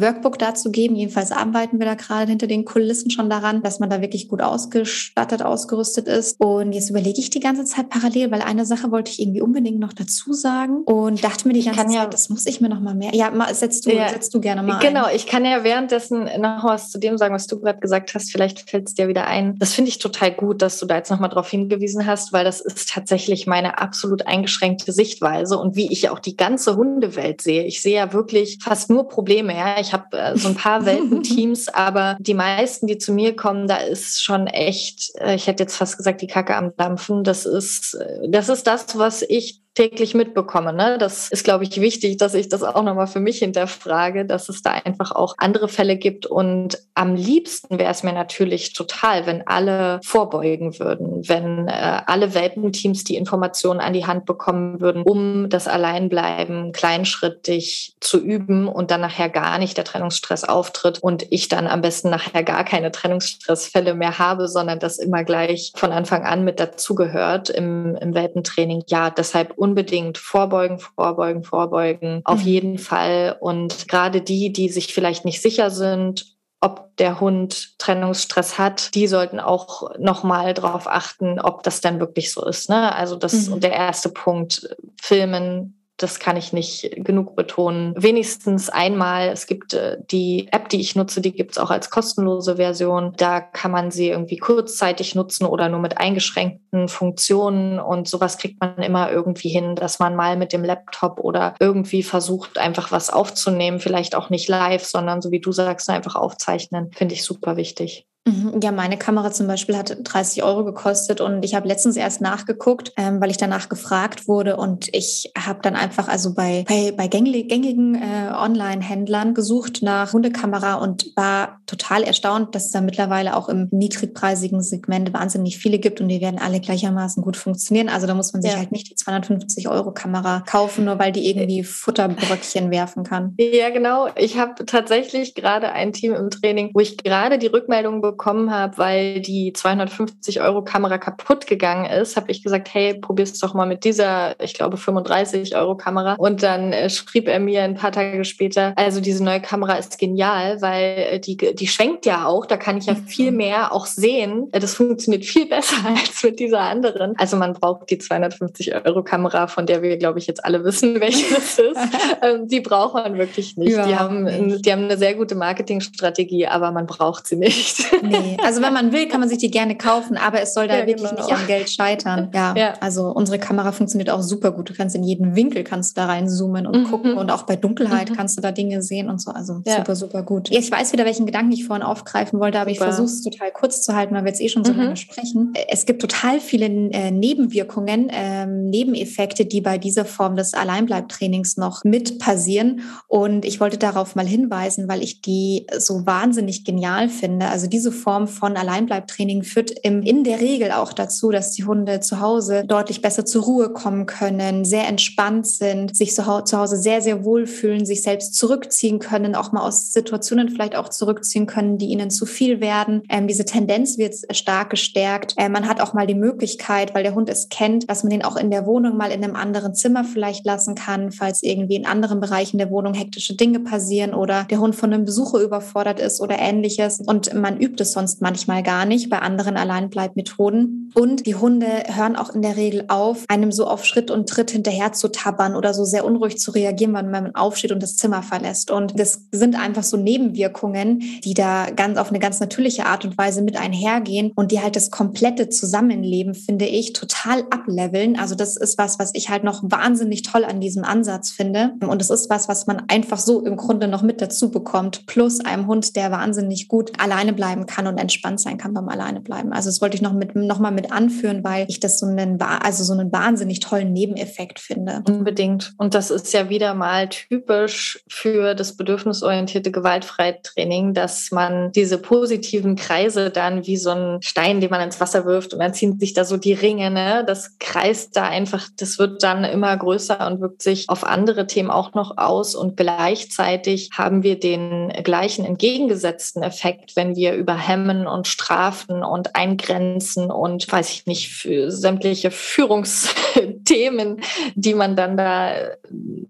[0.00, 0.96] Workbook dazu geben.
[0.96, 4.42] Jedenfalls arbeiten wir da gerade hinter den Kulissen schon daran, dass man da wirklich gut
[4.42, 6.40] ausgestattet, ausgerüstet ist.
[6.40, 9.78] Und jetzt überlege ich die ganze Zeit parallel, weil eine Sache wollte ich irgendwie unbedingt
[9.78, 12.80] noch dazu sagen und dachte mir die ganze Zeit, ja, das muss ich mir noch
[12.80, 13.14] mal mehr.
[13.14, 15.16] Ja, setzt du, ja, setzt du gerne mal Genau, ein.
[15.16, 18.30] ich kann ja währenddessen noch was zu dem sagen, was du gerade gesagt hast.
[18.30, 19.56] Vielleicht fällt es dir wieder ein.
[19.58, 22.44] Das finde ich total gut, dass du da jetzt noch mal darauf hingewiesen hast, weil
[22.44, 27.64] das ist tatsächlich meine absolut eingeschränkte Sichtweise und wie ich auch die ganze Hundewelt sehe.
[27.64, 29.54] Ich sehe ja wirklich fast nur Probleme.
[29.54, 29.79] Ja?
[29.80, 33.76] Ich habe äh, so ein paar Welpenteams, aber die meisten, die zu mir kommen, da
[33.76, 37.24] ist schon echt, äh, ich hätte jetzt fast gesagt, die Kacke am Dampfen.
[37.24, 40.72] Das ist, äh, das ist das, was ich täglich mitbekomme.
[40.72, 40.98] Ne?
[40.98, 44.62] Das ist, glaube ich, wichtig, dass ich das auch nochmal für mich hinterfrage, dass es
[44.62, 46.26] da einfach auch andere Fälle gibt.
[46.26, 52.34] Und am liebsten wäre es mir natürlich total, wenn alle vorbeugen würden, wenn äh, alle
[52.34, 58.90] Welpenteams die Informationen an die Hand bekommen würden, um das Alleinbleiben kleinschrittig zu üben und
[58.90, 62.90] dann nachher gar nicht der Trennungsstress auftritt und ich dann am besten nachher gar keine
[62.90, 68.82] Trennungsstressfälle mehr habe, sondern das immer gleich von Anfang an mit dazugehört im, im Welpentraining.
[68.88, 72.46] Ja, deshalb unbedingt vorbeugen, vorbeugen, vorbeugen, auf mhm.
[72.46, 73.36] jeden Fall.
[73.40, 79.06] Und gerade die, die sich vielleicht nicht sicher sind, ob der Hund Trennungsstress hat, die
[79.06, 82.70] sollten auch nochmal darauf achten, ob das dann wirklich so ist.
[82.70, 82.94] Ne?
[82.94, 83.60] Also das mhm.
[83.60, 89.98] der erste Punkt, filmen, das kann ich nicht genug betonen, wenigstens einmal, es gibt äh,
[90.10, 93.12] die App, die ich nutze, die gibt es auch als kostenlose Version.
[93.16, 98.60] Da kann man sie irgendwie kurzzeitig nutzen oder nur mit eingeschränkten Funktionen und sowas kriegt
[98.60, 103.10] man immer irgendwie hin, dass man mal mit dem Laptop oder irgendwie versucht, einfach was
[103.10, 107.56] aufzunehmen, vielleicht auch nicht live, sondern so wie du sagst, einfach aufzeichnen, finde ich super
[107.56, 108.06] wichtig.
[108.30, 108.60] Mhm.
[108.62, 112.92] Ja, meine Kamera zum Beispiel hat 30 Euro gekostet und ich habe letztens erst nachgeguckt,
[112.96, 117.08] ähm, weil ich danach gefragt wurde und ich habe dann einfach also bei, bei, bei
[117.08, 123.48] gängigen äh, Online-Händlern gesucht nach Hundekamera und war total erstaunt, dass es da mittlerweile auch
[123.48, 127.88] im niedrigpreisigen Segment wahnsinnig viele gibt und die werden alle gleichermaßen gut funktionieren.
[127.88, 128.58] Also da muss man sich ja.
[128.58, 133.34] halt nicht die 250 Euro Kamera kaufen, nur weil die irgendwie Futterbröckchen werfen kann.
[133.38, 134.08] Ja, genau.
[134.16, 138.76] Ich habe tatsächlich gerade ein Team im Training, wo ich gerade die Rückmeldung bekommen habe,
[138.76, 143.64] weil die 250 Euro Kamera kaputt gegangen ist, habe ich gesagt, hey, probier's doch mal
[143.64, 146.16] mit dieser, ich glaube, 35 Euro Kamera.
[146.18, 149.98] Und dann äh, schrieb er mir ein paar Tage später, also diese neue Kamera ist
[149.98, 153.38] genial, weil äh, die, die schwenkt ja auch, da kann ich ja viel mhm.
[153.38, 154.48] mehr auch sehen.
[154.52, 157.14] Äh, das funktioniert viel besser als mit dieser anderen.
[157.16, 161.00] Also man braucht die 250 Euro Kamera, von der wir, glaube ich, jetzt alle wissen,
[161.00, 161.78] welche das ist.
[162.22, 163.74] ähm, die braucht man wirklich nicht.
[163.74, 164.66] die haben, nicht.
[164.66, 167.90] die haben eine sehr gute Marketingstrategie, aber man braucht sie nicht.
[168.02, 170.78] Nee, also wenn man will, kann man sich die gerne kaufen, aber es soll da
[170.78, 171.22] ja, wirklich genau.
[171.22, 172.30] nicht am Geld scheitern.
[172.34, 174.70] Ja, ja, also unsere Kamera funktioniert auch super gut.
[174.70, 176.84] Du kannst in jeden Winkel kannst da reinzoomen und mhm.
[176.84, 178.14] gucken und auch bei Dunkelheit mhm.
[178.14, 179.30] kannst du da Dinge sehen und so.
[179.30, 179.76] Also ja.
[179.76, 180.50] super, super gut.
[180.50, 182.88] Ich weiß wieder, welchen Gedanken ich vorhin aufgreifen wollte, aber super.
[182.88, 184.78] ich versuche es total kurz zu halten, weil wir jetzt eh schon so mhm.
[184.78, 185.52] lange sprechen.
[185.68, 191.84] Es gibt total viele äh, Nebenwirkungen, ähm, Nebeneffekte, die bei dieser Form des Alleinbleibtrainings noch
[191.84, 192.82] mit passieren.
[193.08, 197.48] Und ich wollte darauf mal hinweisen, weil ich die so wahnsinnig genial finde.
[197.48, 201.64] Also diese diese Form von Alleinbleibtraining führt im, in der Regel auch dazu, dass die
[201.64, 206.76] Hunde zu Hause deutlich besser zur Ruhe kommen können, sehr entspannt sind, sich zu Hause
[206.76, 211.78] sehr, sehr wohlfühlen, sich selbst zurückziehen können, auch mal aus Situationen vielleicht auch zurückziehen können,
[211.78, 213.02] die ihnen zu viel werden.
[213.08, 215.34] Ähm, diese Tendenz wird stark gestärkt.
[215.36, 218.24] Äh, man hat auch mal die Möglichkeit, weil der Hund es kennt, dass man ihn
[218.24, 221.86] auch in der Wohnung mal in einem anderen Zimmer vielleicht lassen kann, falls irgendwie in
[221.86, 226.20] anderen Bereichen der Wohnung hektische Dinge passieren oder der Hund von einem Besucher überfordert ist
[226.20, 227.00] oder ähnliches.
[227.00, 230.92] Und man übt es sonst manchmal gar nicht bei anderen Alleinbleibmethoden.
[230.94, 234.50] Und die Hunde hören auch in der Regel auf, einem so auf Schritt und Tritt
[234.50, 238.22] hinterher zu tabbern oder so sehr unruhig zu reagieren, wenn man aufsteht und das Zimmer
[238.22, 238.70] verlässt.
[238.70, 243.16] Und das sind einfach so Nebenwirkungen, die da ganz auf eine ganz natürliche Art und
[243.16, 248.18] Weise mit einhergehen und die halt das komplette Zusammenleben, finde ich, total ableveln.
[248.18, 251.74] Also das ist was, was ich halt noch wahnsinnig toll an diesem Ansatz finde.
[251.80, 255.40] Und es ist was, was man einfach so im Grunde noch mit dazu bekommt, plus
[255.40, 259.52] einem Hund, der wahnsinnig gut alleine bleiben kann und entspannt sein kann beim Alleine bleiben.
[259.52, 262.40] Also das wollte ich noch mit noch mal mit anführen, weil ich das so einen
[262.40, 265.02] also so einen wahnsinnig tollen Nebeneffekt finde.
[265.06, 265.72] Unbedingt.
[265.78, 272.76] Und das ist ja wieder mal typisch für das bedürfnisorientierte Gewaltfreitraining, dass man diese positiven
[272.76, 276.12] Kreise dann wie so ein Stein, den man ins Wasser wirft und dann ziehen sich
[276.14, 277.24] da so die Ringe, ne?
[277.26, 281.70] Das kreist da einfach, das wird dann immer größer und wirkt sich auf andere Themen
[281.70, 288.06] auch noch aus und gleichzeitig haben wir den gleichen entgegengesetzten Effekt, wenn wir über hemmen
[288.06, 294.20] und strafen und eingrenzen und weiß ich nicht, sämtliche Führungsthemen,
[294.54, 295.52] die man dann da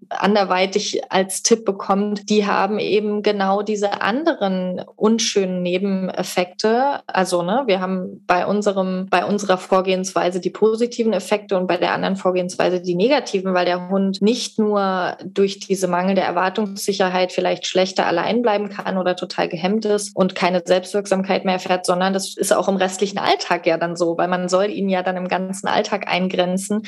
[0.09, 7.01] anderweitig als Tipp bekommt, die haben eben genau diese anderen unschönen Nebeneffekte.
[7.07, 11.93] Also, ne, wir haben bei unserem, bei unserer Vorgehensweise die positiven Effekte und bei der
[11.93, 18.07] anderen Vorgehensweise die negativen, weil der Hund nicht nur durch diese mangelnde Erwartungssicherheit vielleicht schlechter
[18.07, 22.53] allein bleiben kann oder total gehemmt ist und keine Selbstwirksamkeit mehr erfährt, sondern das ist
[22.53, 25.69] auch im restlichen Alltag ja dann so, weil man soll ihn ja dann im ganzen
[25.69, 26.83] Alltag eingrenzen.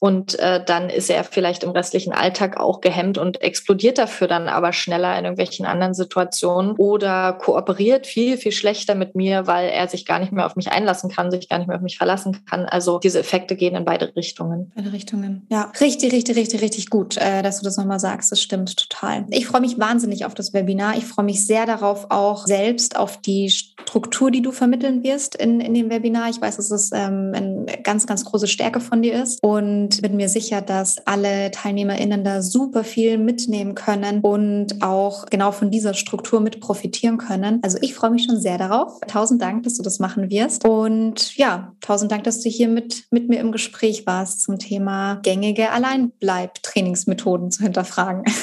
[0.00, 4.48] Und äh, dann ist er vielleicht im restlichen Alltag auch gehemmt und explodiert dafür dann
[4.48, 9.88] aber schneller in irgendwelchen anderen Situationen oder kooperiert viel, viel schlechter mit mir, weil er
[9.88, 12.44] sich gar nicht mehr auf mich einlassen kann, sich gar nicht mehr auf mich verlassen
[12.48, 12.66] kann.
[12.66, 14.72] Also diese Effekte gehen in beide Richtungen.
[14.74, 15.46] Beide Richtungen.
[15.50, 18.30] Ja, richtig, richtig, richtig, richtig gut, äh, dass du das nochmal sagst.
[18.30, 19.26] Das stimmt total.
[19.30, 20.96] Ich freue mich wahnsinnig auf das Webinar.
[20.96, 25.60] Ich freue mich sehr darauf, auch selbst auf die Struktur, die du vermitteln wirst in,
[25.60, 26.28] in dem Webinar.
[26.30, 29.42] Ich weiß, dass es ähm, eine ganz, ganz große Stärke von dir ist.
[29.42, 35.24] Und und bin mir sicher, dass alle TeilnehmerInnen da super viel mitnehmen können und auch
[35.26, 37.60] genau von dieser Struktur mit profitieren können.
[37.62, 39.00] Also ich freue mich schon sehr darauf.
[39.06, 40.66] Tausend Dank, dass du das machen wirst.
[40.66, 45.20] Und ja, tausend Dank, dass du hier mit, mit mir im Gespräch warst zum Thema
[45.22, 48.24] gängige Alleinbleib-Trainingsmethoden zu hinterfragen.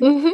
[0.00, 0.32] Mhm.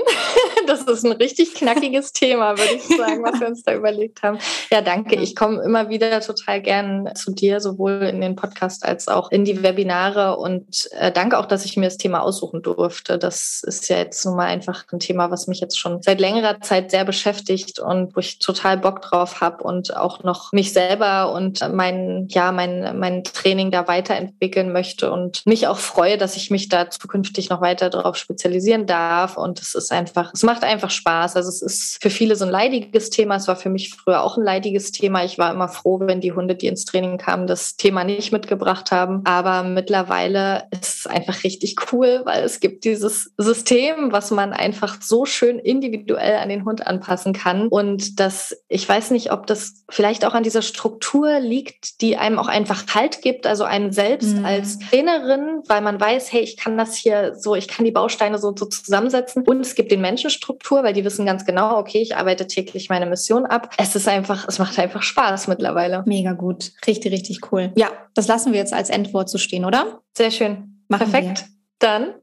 [0.67, 4.39] Das ist ein richtig knackiges Thema, würde ich sagen, was wir uns da überlegt haben.
[4.71, 5.17] Ja, danke.
[5.17, 9.45] Ich komme immer wieder total gern zu dir, sowohl in den Podcast als auch in
[9.45, 10.37] die Webinare.
[10.37, 10.54] Und
[10.93, 13.19] äh, danke auch, dass ich mir das Thema aussuchen durfte.
[13.19, 16.61] Das ist ja jetzt nun mal einfach ein Thema, was mich jetzt schon seit längerer
[16.61, 21.33] Zeit sehr beschäftigt und wo ich total Bock drauf habe und auch noch mich selber
[21.33, 26.51] und mein, ja, mein, mein Training da weiterentwickeln möchte und mich auch freue, dass ich
[26.51, 29.37] mich da zukünftig noch weiter darauf spezialisieren darf.
[29.37, 31.37] Und es ist einfach, es macht einfach Spaß.
[31.37, 33.37] Also es ist für viele so ein leidiges Thema.
[33.37, 35.25] Es war für mich früher auch ein leidiges Thema.
[35.25, 38.91] Ich war immer froh, wenn die Hunde, die ins Training kamen, das Thema nicht mitgebracht
[38.91, 39.23] haben.
[39.25, 45.01] Aber mittlerweile ist es einfach richtig cool, weil es gibt dieses System, was man einfach
[45.03, 47.69] so schön individuell an den Hund anpassen kann.
[47.69, 52.39] Und das, ich weiß nicht, ob das vielleicht auch an dieser Struktur liegt, die einem
[52.39, 54.45] auch einfach Halt gibt, also einen selbst mhm.
[54.45, 58.39] als Trainerin, weil man weiß, hey, ich kann das hier so, ich kann die Bausteine
[58.39, 59.45] so, so zusammensetzen.
[59.47, 63.07] Und es gibt den Menschenstruktur, weil die wissen ganz genau, okay, ich arbeite täglich meine
[63.07, 63.75] Mission ab.
[63.79, 66.03] Es ist einfach, es macht einfach Spaß mittlerweile.
[66.07, 66.73] Mega gut.
[66.87, 67.73] Richtig, richtig cool.
[67.77, 70.01] Ja, das lassen wir jetzt als Endwort so stehen, oder?
[70.17, 70.83] Sehr schön.
[70.89, 71.41] Machen Perfekt.
[71.41, 71.49] Wir.
[71.79, 72.15] Dann.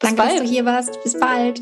[0.00, 0.32] Danke, bald.
[0.32, 1.02] dass du hier warst.
[1.02, 1.60] Bis bald.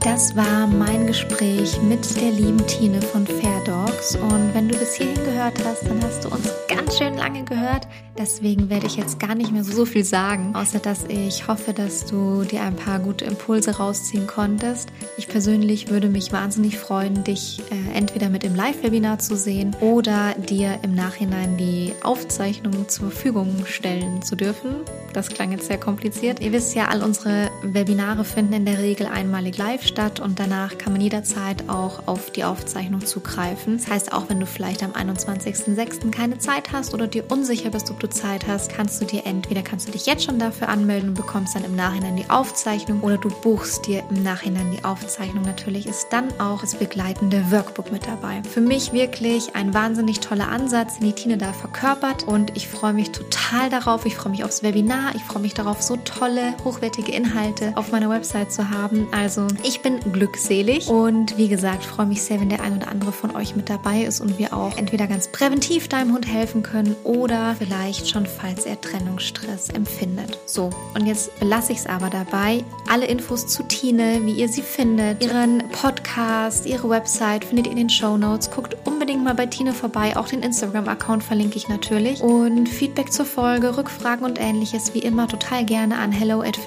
[0.00, 4.14] Das war mein Gespräch mit der lieben Tine von Fair Dogs.
[4.14, 7.88] Und wenn du bis hierhin gehört hast, dann hast du uns ganz schön lange gehört.
[8.16, 12.04] Deswegen werde ich jetzt gar nicht mehr so viel sagen, außer dass ich hoffe, dass
[12.04, 14.88] du dir ein paar gute Impulse rausziehen konntest.
[15.16, 20.34] Ich persönlich würde mich wahnsinnig freuen, dich äh, entweder mit im Live-Webinar zu sehen oder
[20.34, 24.76] dir im Nachhinein die Aufzeichnung zur Verfügung stellen zu dürfen.
[25.12, 26.40] Das klang jetzt sehr kompliziert.
[26.40, 30.78] Ihr wisst ja, all unsere Webinare finden in der Regel einmalig live statt und danach
[30.78, 33.78] kann man jederzeit auch auf die Aufzeichnung zugreifen.
[33.78, 36.10] Das heißt, auch wenn du vielleicht am 21.06.
[36.10, 39.62] keine Zeit hast oder dir unsicher bist, ob du Zeit hast, kannst du dir entweder
[39.62, 43.18] kannst du dich jetzt schon dafür anmelden und bekommst dann im Nachhinein die Aufzeichnung oder
[43.18, 45.44] du buchst dir im Nachhinein die Aufzeichnung.
[45.44, 48.42] Natürlich ist dann auch das begleitende Workbook mit dabei.
[48.48, 52.92] Für mich wirklich ein wahnsinnig toller Ansatz, den die Tine da verkörpert und ich freue
[52.92, 54.06] mich total darauf.
[54.06, 58.10] Ich freue mich aufs Webinar ich freue mich darauf, so tolle, hochwertige Inhalte auf meiner
[58.10, 59.08] Website zu haben.
[59.12, 63.12] Also ich bin glückselig und wie gesagt, freue mich sehr, wenn der ein oder andere
[63.12, 66.94] von euch mit dabei ist und wir auch entweder ganz präventiv deinem Hund helfen können
[67.04, 70.38] oder vielleicht schon, falls er Trennungsstress empfindet.
[70.46, 72.64] So, und jetzt belasse ich es aber dabei.
[72.88, 77.78] Alle Infos zu Tine, wie ihr sie findet, ihren Podcast, ihre Website findet ihr in
[77.78, 78.50] den Show Notes.
[78.50, 80.16] Guckt unbedingt mal bei Tine vorbei.
[80.16, 82.22] Auch den Instagram-Account verlinke ich natürlich.
[82.22, 86.58] Und Feedback zur Folge, Rückfragen und ähnliches wie immer total gerne an hello at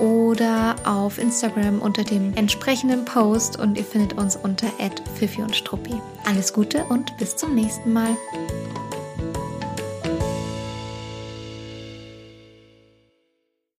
[0.00, 5.02] oder auf Instagram unter dem entsprechenden Post und ihr findet uns unter at
[5.42, 5.94] und Struppi.
[6.24, 8.16] Alles Gute und bis zum nächsten Mal.